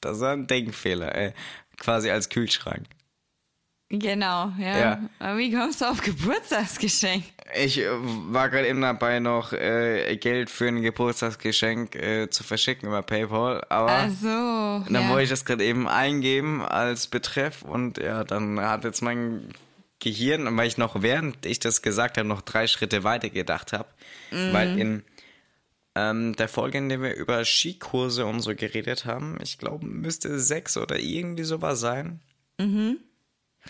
[0.00, 1.32] Das war ein Denkfehler, ey.
[1.78, 2.86] Quasi als Kühlschrank.
[3.88, 4.78] Genau, ja.
[4.78, 5.00] Ja.
[5.18, 7.24] Aber wie kommst du auf Geburtstagsgeschenk?
[7.56, 12.88] Ich äh, war gerade eben dabei, noch äh, Geld für ein Geburtstagsgeschenk äh, zu verschicken
[12.88, 14.92] über PayPal, aber Ach so.
[14.92, 15.08] dann ja.
[15.08, 19.54] wollte ich das gerade eben eingeben als Betreff und ja, dann hat jetzt mein
[20.00, 23.88] Gehirn, weil ich noch während ich das gesagt habe, noch drei Schritte weiter gedacht habe,
[24.30, 25.02] weil in
[25.98, 30.38] ähm, der Folge, in der wir über Skikurse und so geredet haben, ich glaube, müsste
[30.38, 32.20] sechs oder irgendwie sowas sein.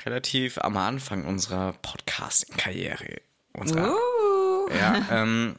[0.04, 3.20] Relativ am Anfang unserer Podcasting-Karriere.
[3.52, 4.70] Unserer Uh.
[4.70, 5.56] ja, ähm,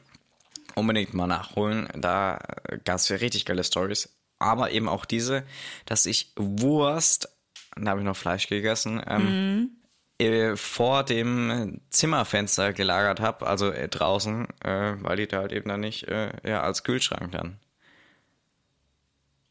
[0.74, 1.88] unbedingt mal nachholen.
[1.96, 2.38] Da
[2.84, 4.08] gab es ja richtig geile Stories.
[4.38, 5.44] Aber eben auch diese,
[5.84, 7.28] dass ich Wurst,
[7.76, 9.76] da habe ich noch Fleisch gegessen, ähm,
[10.18, 15.68] äh, vor dem Zimmerfenster gelagert habe, also äh, draußen, äh, weil die da halt eben
[15.68, 17.58] dann nicht äh, ja, als Kühlschrank dann.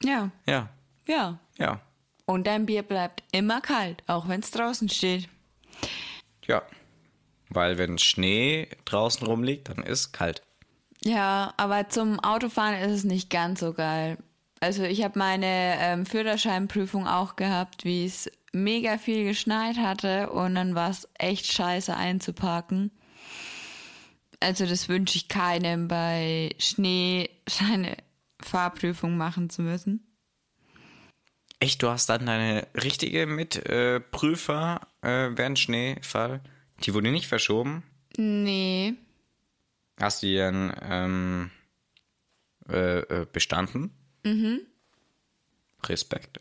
[0.03, 0.69] Ja, Ja,
[1.07, 1.39] ja.
[1.57, 1.81] ja,
[2.29, 5.27] Und dein Bier bleibt immer kalt, auch wenn es draußen steht.
[6.45, 6.61] ja.
[7.49, 10.43] Weil wenn Schnee draußen rumliegt, dann ist kalt.
[11.03, 14.19] Ja, aber zum Autofahren ist es nicht ganz so geil.
[14.59, 20.53] Also ich habe meine ähm, Führerscheinprüfung auch gehabt, wie es mega viel geschneit hatte und
[20.53, 22.91] dann war es echt scheiße einzuparken.
[24.39, 27.97] Also das wünsche ich keinem, bei Schnee seine
[28.39, 30.05] Fahrprüfung machen zu müssen.
[31.59, 36.41] Echt, du hast dann deine richtige Mitprüfer äh, während Schneefall.
[36.83, 37.83] Die wurde nicht verschoben.
[38.17, 38.95] Nee,
[39.99, 41.51] Hast du die dann ähm,
[42.69, 43.91] äh, äh, bestanden?
[44.23, 44.61] Mhm.
[45.83, 46.39] Respekt.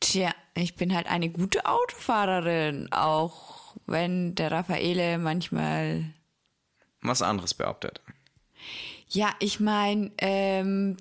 [0.00, 6.06] Tja, ich bin halt eine gute Autofahrerin, auch wenn der Raffaele manchmal.
[7.02, 8.00] Was anderes behauptet.
[9.08, 10.96] Ja, ich meine, ähm,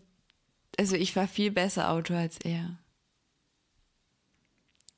[0.80, 2.78] also ich war viel besser Auto als er.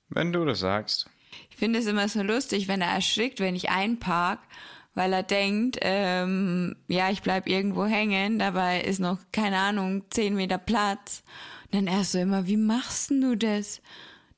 [0.10, 1.10] Wenn du das sagst.
[1.50, 4.40] Ich finde es immer so lustig, wenn er erschrickt, wenn ich einpark,
[4.94, 10.36] weil er denkt, ähm, ja, ich bleib irgendwo hängen, dabei ist noch, keine Ahnung, zehn
[10.36, 11.24] Meter Platz.
[11.66, 13.82] Und dann er so immer, wie machst du das?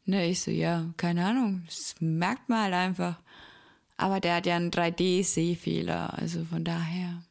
[0.05, 3.19] Ne, ich so, ja, keine Ahnung, das merkt man halt einfach.
[3.97, 7.21] Aber der hat ja einen 3D-Sehfehler, also von daher.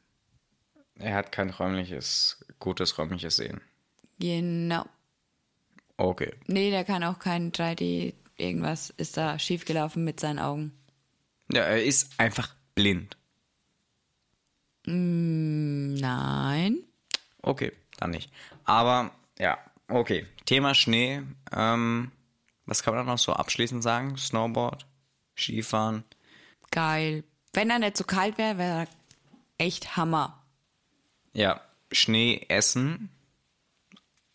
[0.96, 3.62] Er hat kein räumliches, gutes räumliches Sehen.
[4.22, 4.84] Genau.
[5.96, 6.32] Okay.
[6.46, 10.70] Nee, der kann auch kein 3D, irgendwas ist da schiefgelaufen mit seinen Augen.
[11.52, 13.16] Ja, er ist einfach blind.
[14.86, 16.84] Mm, nein.
[17.42, 18.30] Okay, dann nicht.
[18.62, 19.10] Aber
[19.40, 19.58] ja,
[19.88, 20.24] okay.
[20.44, 21.22] Thema Schnee.
[21.50, 22.12] Ähm,
[22.64, 24.16] was kann man da noch so abschließend sagen?
[24.16, 24.86] Snowboard,
[25.36, 26.04] Skifahren.
[26.70, 27.24] Geil.
[27.52, 28.88] Wenn er nicht so kalt wäre, wäre er
[29.58, 30.44] echt Hammer.
[31.32, 31.60] Ja,
[31.90, 33.10] Schnee essen.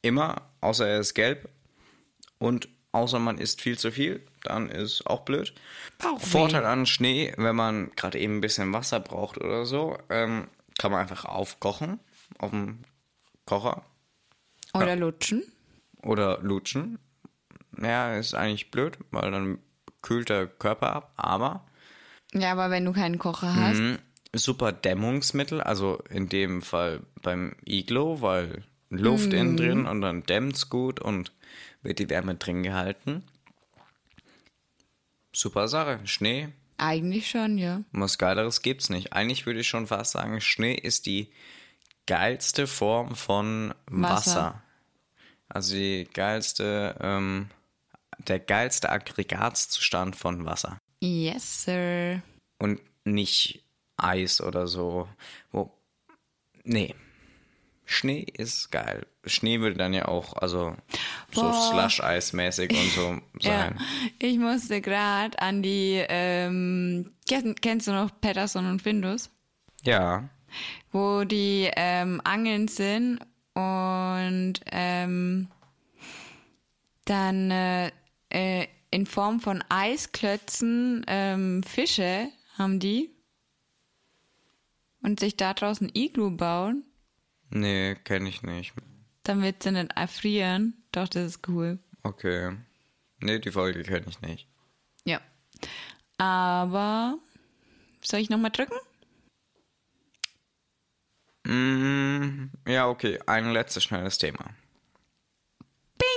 [0.02, 1.50] Immer, außer er ist gelb.
[2.40, 5.54] Und außer man isst viel zu viel, dann ist auch blöd.
[5.98, 6.26] Bauchweh.
[6.26, 10.92] Vorteil an Schnee, wenn man gerade eben ein bisschen Wasser braucht oder so, ähm, kann
[10.92, 12.00] man einfach aufkochen
[12.40, 12.80] auf dem
[13.46, 13.84] Kocher
[14.74, 15.44] Oder lutschen.
[16.04, 17.00] oder lutschen.
[17.82, 19.60] Ja, ist eigentlich blöd, weil dann
[20.02, 21.66] kühlt der Körper ab, aber
[22.34, 23.80] Ja, aber wenn du keinen Kocher hast.
[23.80, 23.98] Mhm.
[24.34, 30.70] super Dämmungsmittel, also in dem Fall beim Iglo, weil Luft innen drin und dann dämmt's
[30.70, 31.32] gut und
[31.82, 33.24] wird die Wärme drin gehalten.
[35.34, 36.00] Super Sache.
[36.06, 37.82] Schnee, Eigentlich schon, ja.
[37.92, 39.14] was Geileres gibt's nicht.
[39.14, 41.32] Eigentlich würde ich schon fast sagen, Schnee ist die
[42.06, 44.12] geilste Form von Wasser.
[44.36, 44.64] Wasser.
[45.50, 47.50] Also die geilste, ähm,
[48.20, 50.78] der geilste Aggregatzustand von Wasser.
[51.00, 52.22] Yes, sir.
[52.60, 53.64] und nicht
[53.98, 55.08] Eis oder so.
[55.52, 55.72] Wo,
[56.64, 56.94] nee.
[57.90, 59.08] Schnee ist geil.
[59.26, 60.76] Schnee würde dann ja auch, also
[61.32, 61.52] so.
[61.54, 63.80] Slush-Eis-mäßig und so Ja, sein.
[64.20, 69.30] ich musste gerade an die, ähm, kenn- kennst du noch Patterson und Findus?
[69.84, 70.28] Ja.
[70.92, 73.20] Wo die ähm, angeln sind
[73.54, 75.48] und ähm,
[77.06, 77.92] dann äh,
[78.30, 82.28] äh, in Form von Eisklötzen ähm, Fische
[82.58, 83.12] haben die
[85.02, 86.84] und sich da draußen Iglu bauen,
[87.50, 88.74] Nee, kenne ich nicht.
[89.24, 90.74] damit sie nicht erfrieren.
[90.92, 91.80] Doch, das ist cool.
[92.04, 92.56] Okay.
[93.20, 94.48] Nee, die Folge kenne ich nicht.
[95.06, 95.20] Ja.
[96.18, 97.18] Aber
[98.02, 98.78] soll ich nochmal drücken?
[101.46, 103.20] Mm, ja, okay.
[103.26, 104.54] Ein letztes schnelles Thema.
[105.98, 106.08] Bing!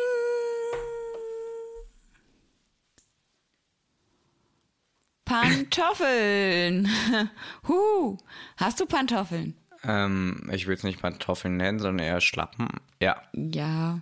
[5.25, 6.89] Pantoffeln.
[7.69, 8.19] huh.
[8.57, 9.57] Hast du Pantoffeln?
[9.85, 12.69] Ähm, ich will es nicht Pantoffeln nennen, sondern eher Schlappen.
[13.01, 13.23] Ja.
[13.33, 14.01] Ja.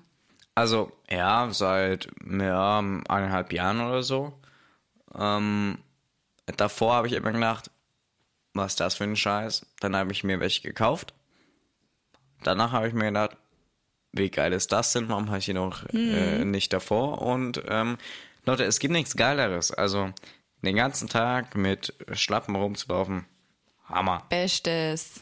[0.55, 4.33] Also, ja, seit ja, eineinhalb Jahren oder so.
[5.16, 5.79] Ähm,
[6.57, 7.70] davor habe ich immer gedacht,
[8.55, 9.66] was ist das für ein Scheiß?
[9.81, 11.14] Dann habe ich mir welche gekauft.
[12.43, 13.37] Danach habe ich mir gedacht,
[14.12, 15.09] wie geil ist das denn?
[15.09, 17.22] Warum habe ich die noch äh, nicht davor?
[17.22, 17.99] Und ähm,
[18.45, 19.70] Leute, es gibt nichts Geileres.
[19.70, 20.11] Also
[20.62, 23.26] den ganzen Tag mit Schlappen rumzulaufen,
[23.89, 24.24] Hammer.
[24.29, 25.20] Bestes.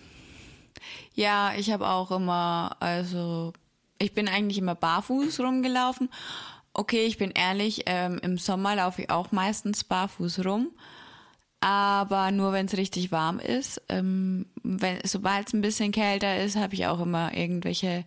[1.14, 3.52] Ja, ich habe auch immer, also
[3.98, 6.10] ich bin eigentlich immer barfuß rumgelaufen.
[6.72, 10.70] Okay, ich bin ehrlich, ähm, im Sommer laufe ich auch meistens barfuß rum.
[11.60, 13.80] Aber nur wenn es richtig warm ist.
[13.88, 14.46] Ähm,
[15.04, 18.04] sobald es ein bisschen kälter ist, habe ich auch immer irgendwelche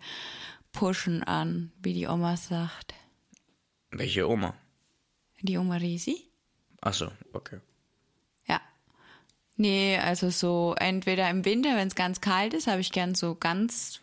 [0.71, 2.93] Puschen an, wie die Oma sagt.
[3.91, 4.53] Welche Oma?
[5.41, 6.29] Die Oma Risi?
[6.81, 7.59] Achso, okay.
[9.59, 13.35] Nee, also so entweder im Winter, wenn es ganz kalt ist, habe ich gern so
[13.35, 13.99] ganz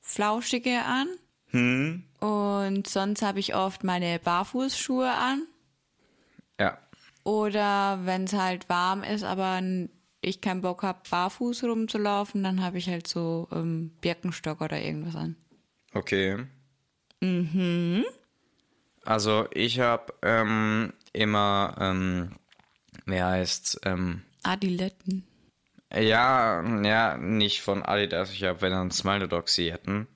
[0.00, 1.08] flauschige an.
[1.50, 2.04] Hm?
[2.20, 5.42] Und sonst habe ich oft meine Barfußschuhe an.
[6.60, 6.78] Ja.
[7.24, 9.60] Oder wenn es halt warm ist, aber
[10.20, 15.16] ich keinen Bock habe, barfuß rumzulaufen, dann habe ich halt so ähm, Birkenstock oder irgendwas
[15.16, 15.34] an.
[15.92, 16.36] Okay.
[17.20, 18.04] Mhm.
[19.04, 22.30] Also ich habe ähm, immer, ähm,
[23.06, 25.24] wie heißt's, ähm, Adiletten.
[25.92, 30.06] ja, ja, nicht von Adidas, ich habe wenn dann Smile Dogsietten.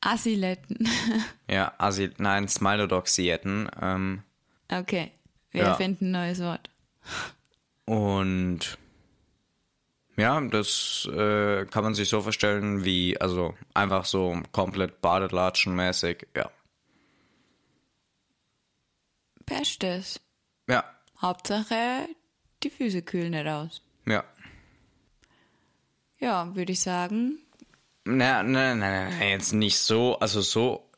[0.00, 0.88] Assiletten.
[1.48, 3.68] Ja, Asi, nein, Smile Dogsietten.
[3.80, 4.22] Ähm,
[4.72, 5.12] Okay,
[5.52, 5.74] wir Ja.
[5.74, 6.70] finden ein neues Wort.
[7.84, 8.78] und
[10.16, 16.50] ja, das äh, kann man sich so vorstellen wie, also einfach so komplett Badelatschen-mäßig, ja.
[19.46, 20.20] test es.
[20.68, 20.84] Ja,
[21.26, 22.08] Hauptsache,
[22.62, 23.82] die Füße kühlen nicht aus.
[24.06, 24.24] ja.
[26.18, 27.38] Ja, würde ich sagen.
[28.04, 30.88] Na, na, na, na, jetzt nicht so, also so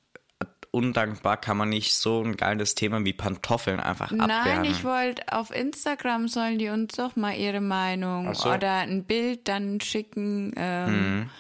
[0.70, 4.64] undankbar kann man nicht so ein geiles Thema wie Pantoffeln einfach Nein, abwehren.
[4.64, 8.50] ich wollte auf Instagram sollen die uns doch mal ihre Meinung so.
[8.50, 11.30] oder ein Bild dann schicken, ähm,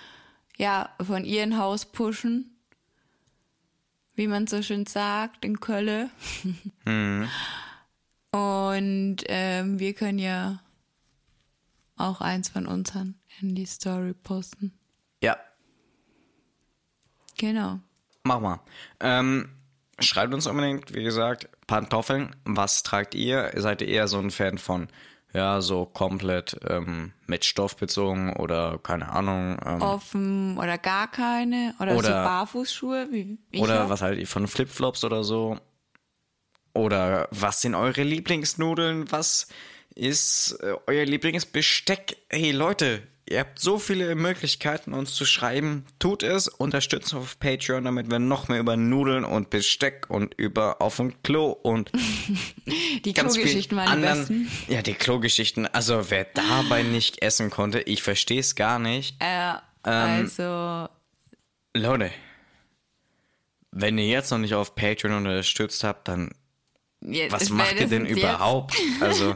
[0.56, 2.50] ja, von ihren Haus pushen.
[4.14, 6.10] Wie man so schön sagt, in Köln.
[8.30, 10.60] Und ähm, wir können ja
[11.96, 14.78] auch eins von unseren in die Story posten.
[15.22, 15.36] Ja,
[17.36, 17.78] Genau.
[18.24, 18.60] mach mal.
[19.00, 19.48] Ähm,
[20.00, 22.34] schreibt uns unbedingt, wie gesagt, Pantoffeln.
[22.44, 23.52] Was tragt ihr?
[23.56, 24.88] Seid ihr eher so ein Fan von,
[25.32, 29.58] ja, so komplett ähm, mit Stoff bezogen oder keine Ahnung?
[29.64, 31.74] Ähm, Offen oder gar keine.
[31.80, 33.88] Oder, so Oder- Barfußschuhe, wie ich Oder hab.
[33.88, 35.58] was haltet ihr von Flipflops oder so?
[36.78, 39.10] Oder was sind eure Lieblingsnudeln?
[39.10, 39.48] Was
[39.96, 42.18] ist äh, euer Lieblingsbesteck?
[42.30, 45.86] Hey Leute, ihr habt so viele Möglichkeiten, uns zu schreiben.
[45.98, 50.34] Tut es, unterstützt uns auf Patreon, damit wir noch mehr über Nudeln und Besteck und
[50.34, 51.90] über auf dem Klo und
[53.04, 54.50] Die Klogeschichten waren die besten.
[54.68, 55.66] Ja, die Klogeschichten.
[55.66, 59.16] Also wer dabei nicht essen konnte, ich verstehe es gar nicht.
[59.18, 59.54] Äh,
[59.84, 60.88] Ähm, also,
[61.74, 62.12] Leute,
[63.72, 66.30] wenn ihr jetzt noch nicht auf Patreon unterstützt habt, dann
[67.00, 68.74] jetzt Was macht ihr denn überhaupt?
[69.00, 69.34] Also,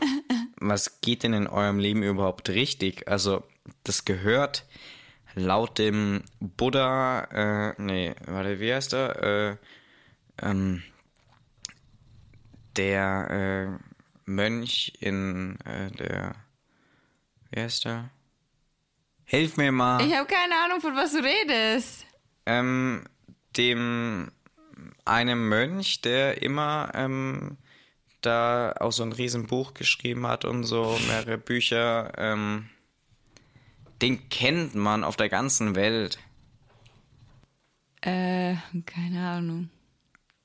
[0.57, 3.09] was geht denn in eurem Leben überhaupt richtig?
[3.09, 3.43] Also,
[3.85, 4.65] das gehört
[5.35, 7.25] laut dem Buddha,
[7.71, 9.23] äh, nee, warte, wie heißt er?
[9.23, 9.57] Äh,
[10.43, 10.83] ähm,
[12.77, 13.85] der äh,
[14.25, 16.35] Mönch in äh, der,
[17.51, 18.11] wie heißt er?
[19.25, 20.01] Hilf mir mal.
[20.01, 22.07] Jetzt, ich habe keine Ahnung, von was du redest.
[22.47, 23.05] ähm,
[23.57, 24.31] dem
[25.05, 27.57] einem Mönch, der immer ähm,
[28.21, 32.13] da auch so ein Riesenbuch geschrieben hat und so mehrere Bücher.
[32.17, 32.69] Ähm,
[34.01, 36.19] den kennt man auf der ganzen Welt.
[38.01, 39.71] Äh, keine Ahnung.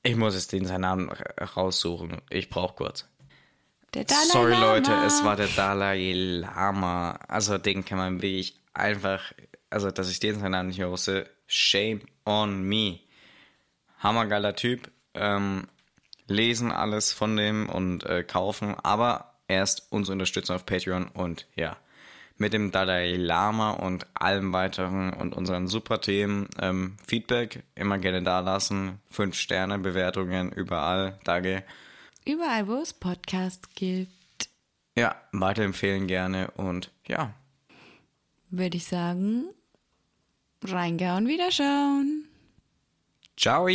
[0.04, 2.18] Ich muss jetzt den seinen Namen ra- raussuchen.
[2.30, 3.08] Ich brauche kurz.
[4.30, 4.74] Sorry Lama.
[4.74, 7.12] Leute, es war der Dalai Lama.
[7.26, 9.32] Also den kann man wirklich einfach,
[9.70, 13.00] also dass ich den seinen Namen nicht mehr wusste, shame on me.
[13.98, 14.90] Hammergeiler Typ.
[15.14, 15.68] Ähm,
[16.28, 21.76] lesen alles von dem und äh, kaufen, aber erst uns unterstützen auf Patreon und ja,
[22.36, 28.22] mit dem Dalai Lama und allem weiteren und unseren super Themen ähm, Feedback immer gerne
[28.22, 29.00] da lassen.
[29.10, 31.18] Fünf Sterne Bewertungen überall.
[31.24, 31.64] Danke.
[32.24, 34.50] Überall, wo es Podcasts gibt,
[34.96, 37.32] Ja, weiterempfehlen gerne und ja,
[38.50, 39.46] würde ich sagen,
[40.62, 42.27] reingehauen, wiederschauen.
[43.38, 43.66] Ciao.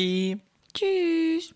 [0.73, 1.53] Tschüss.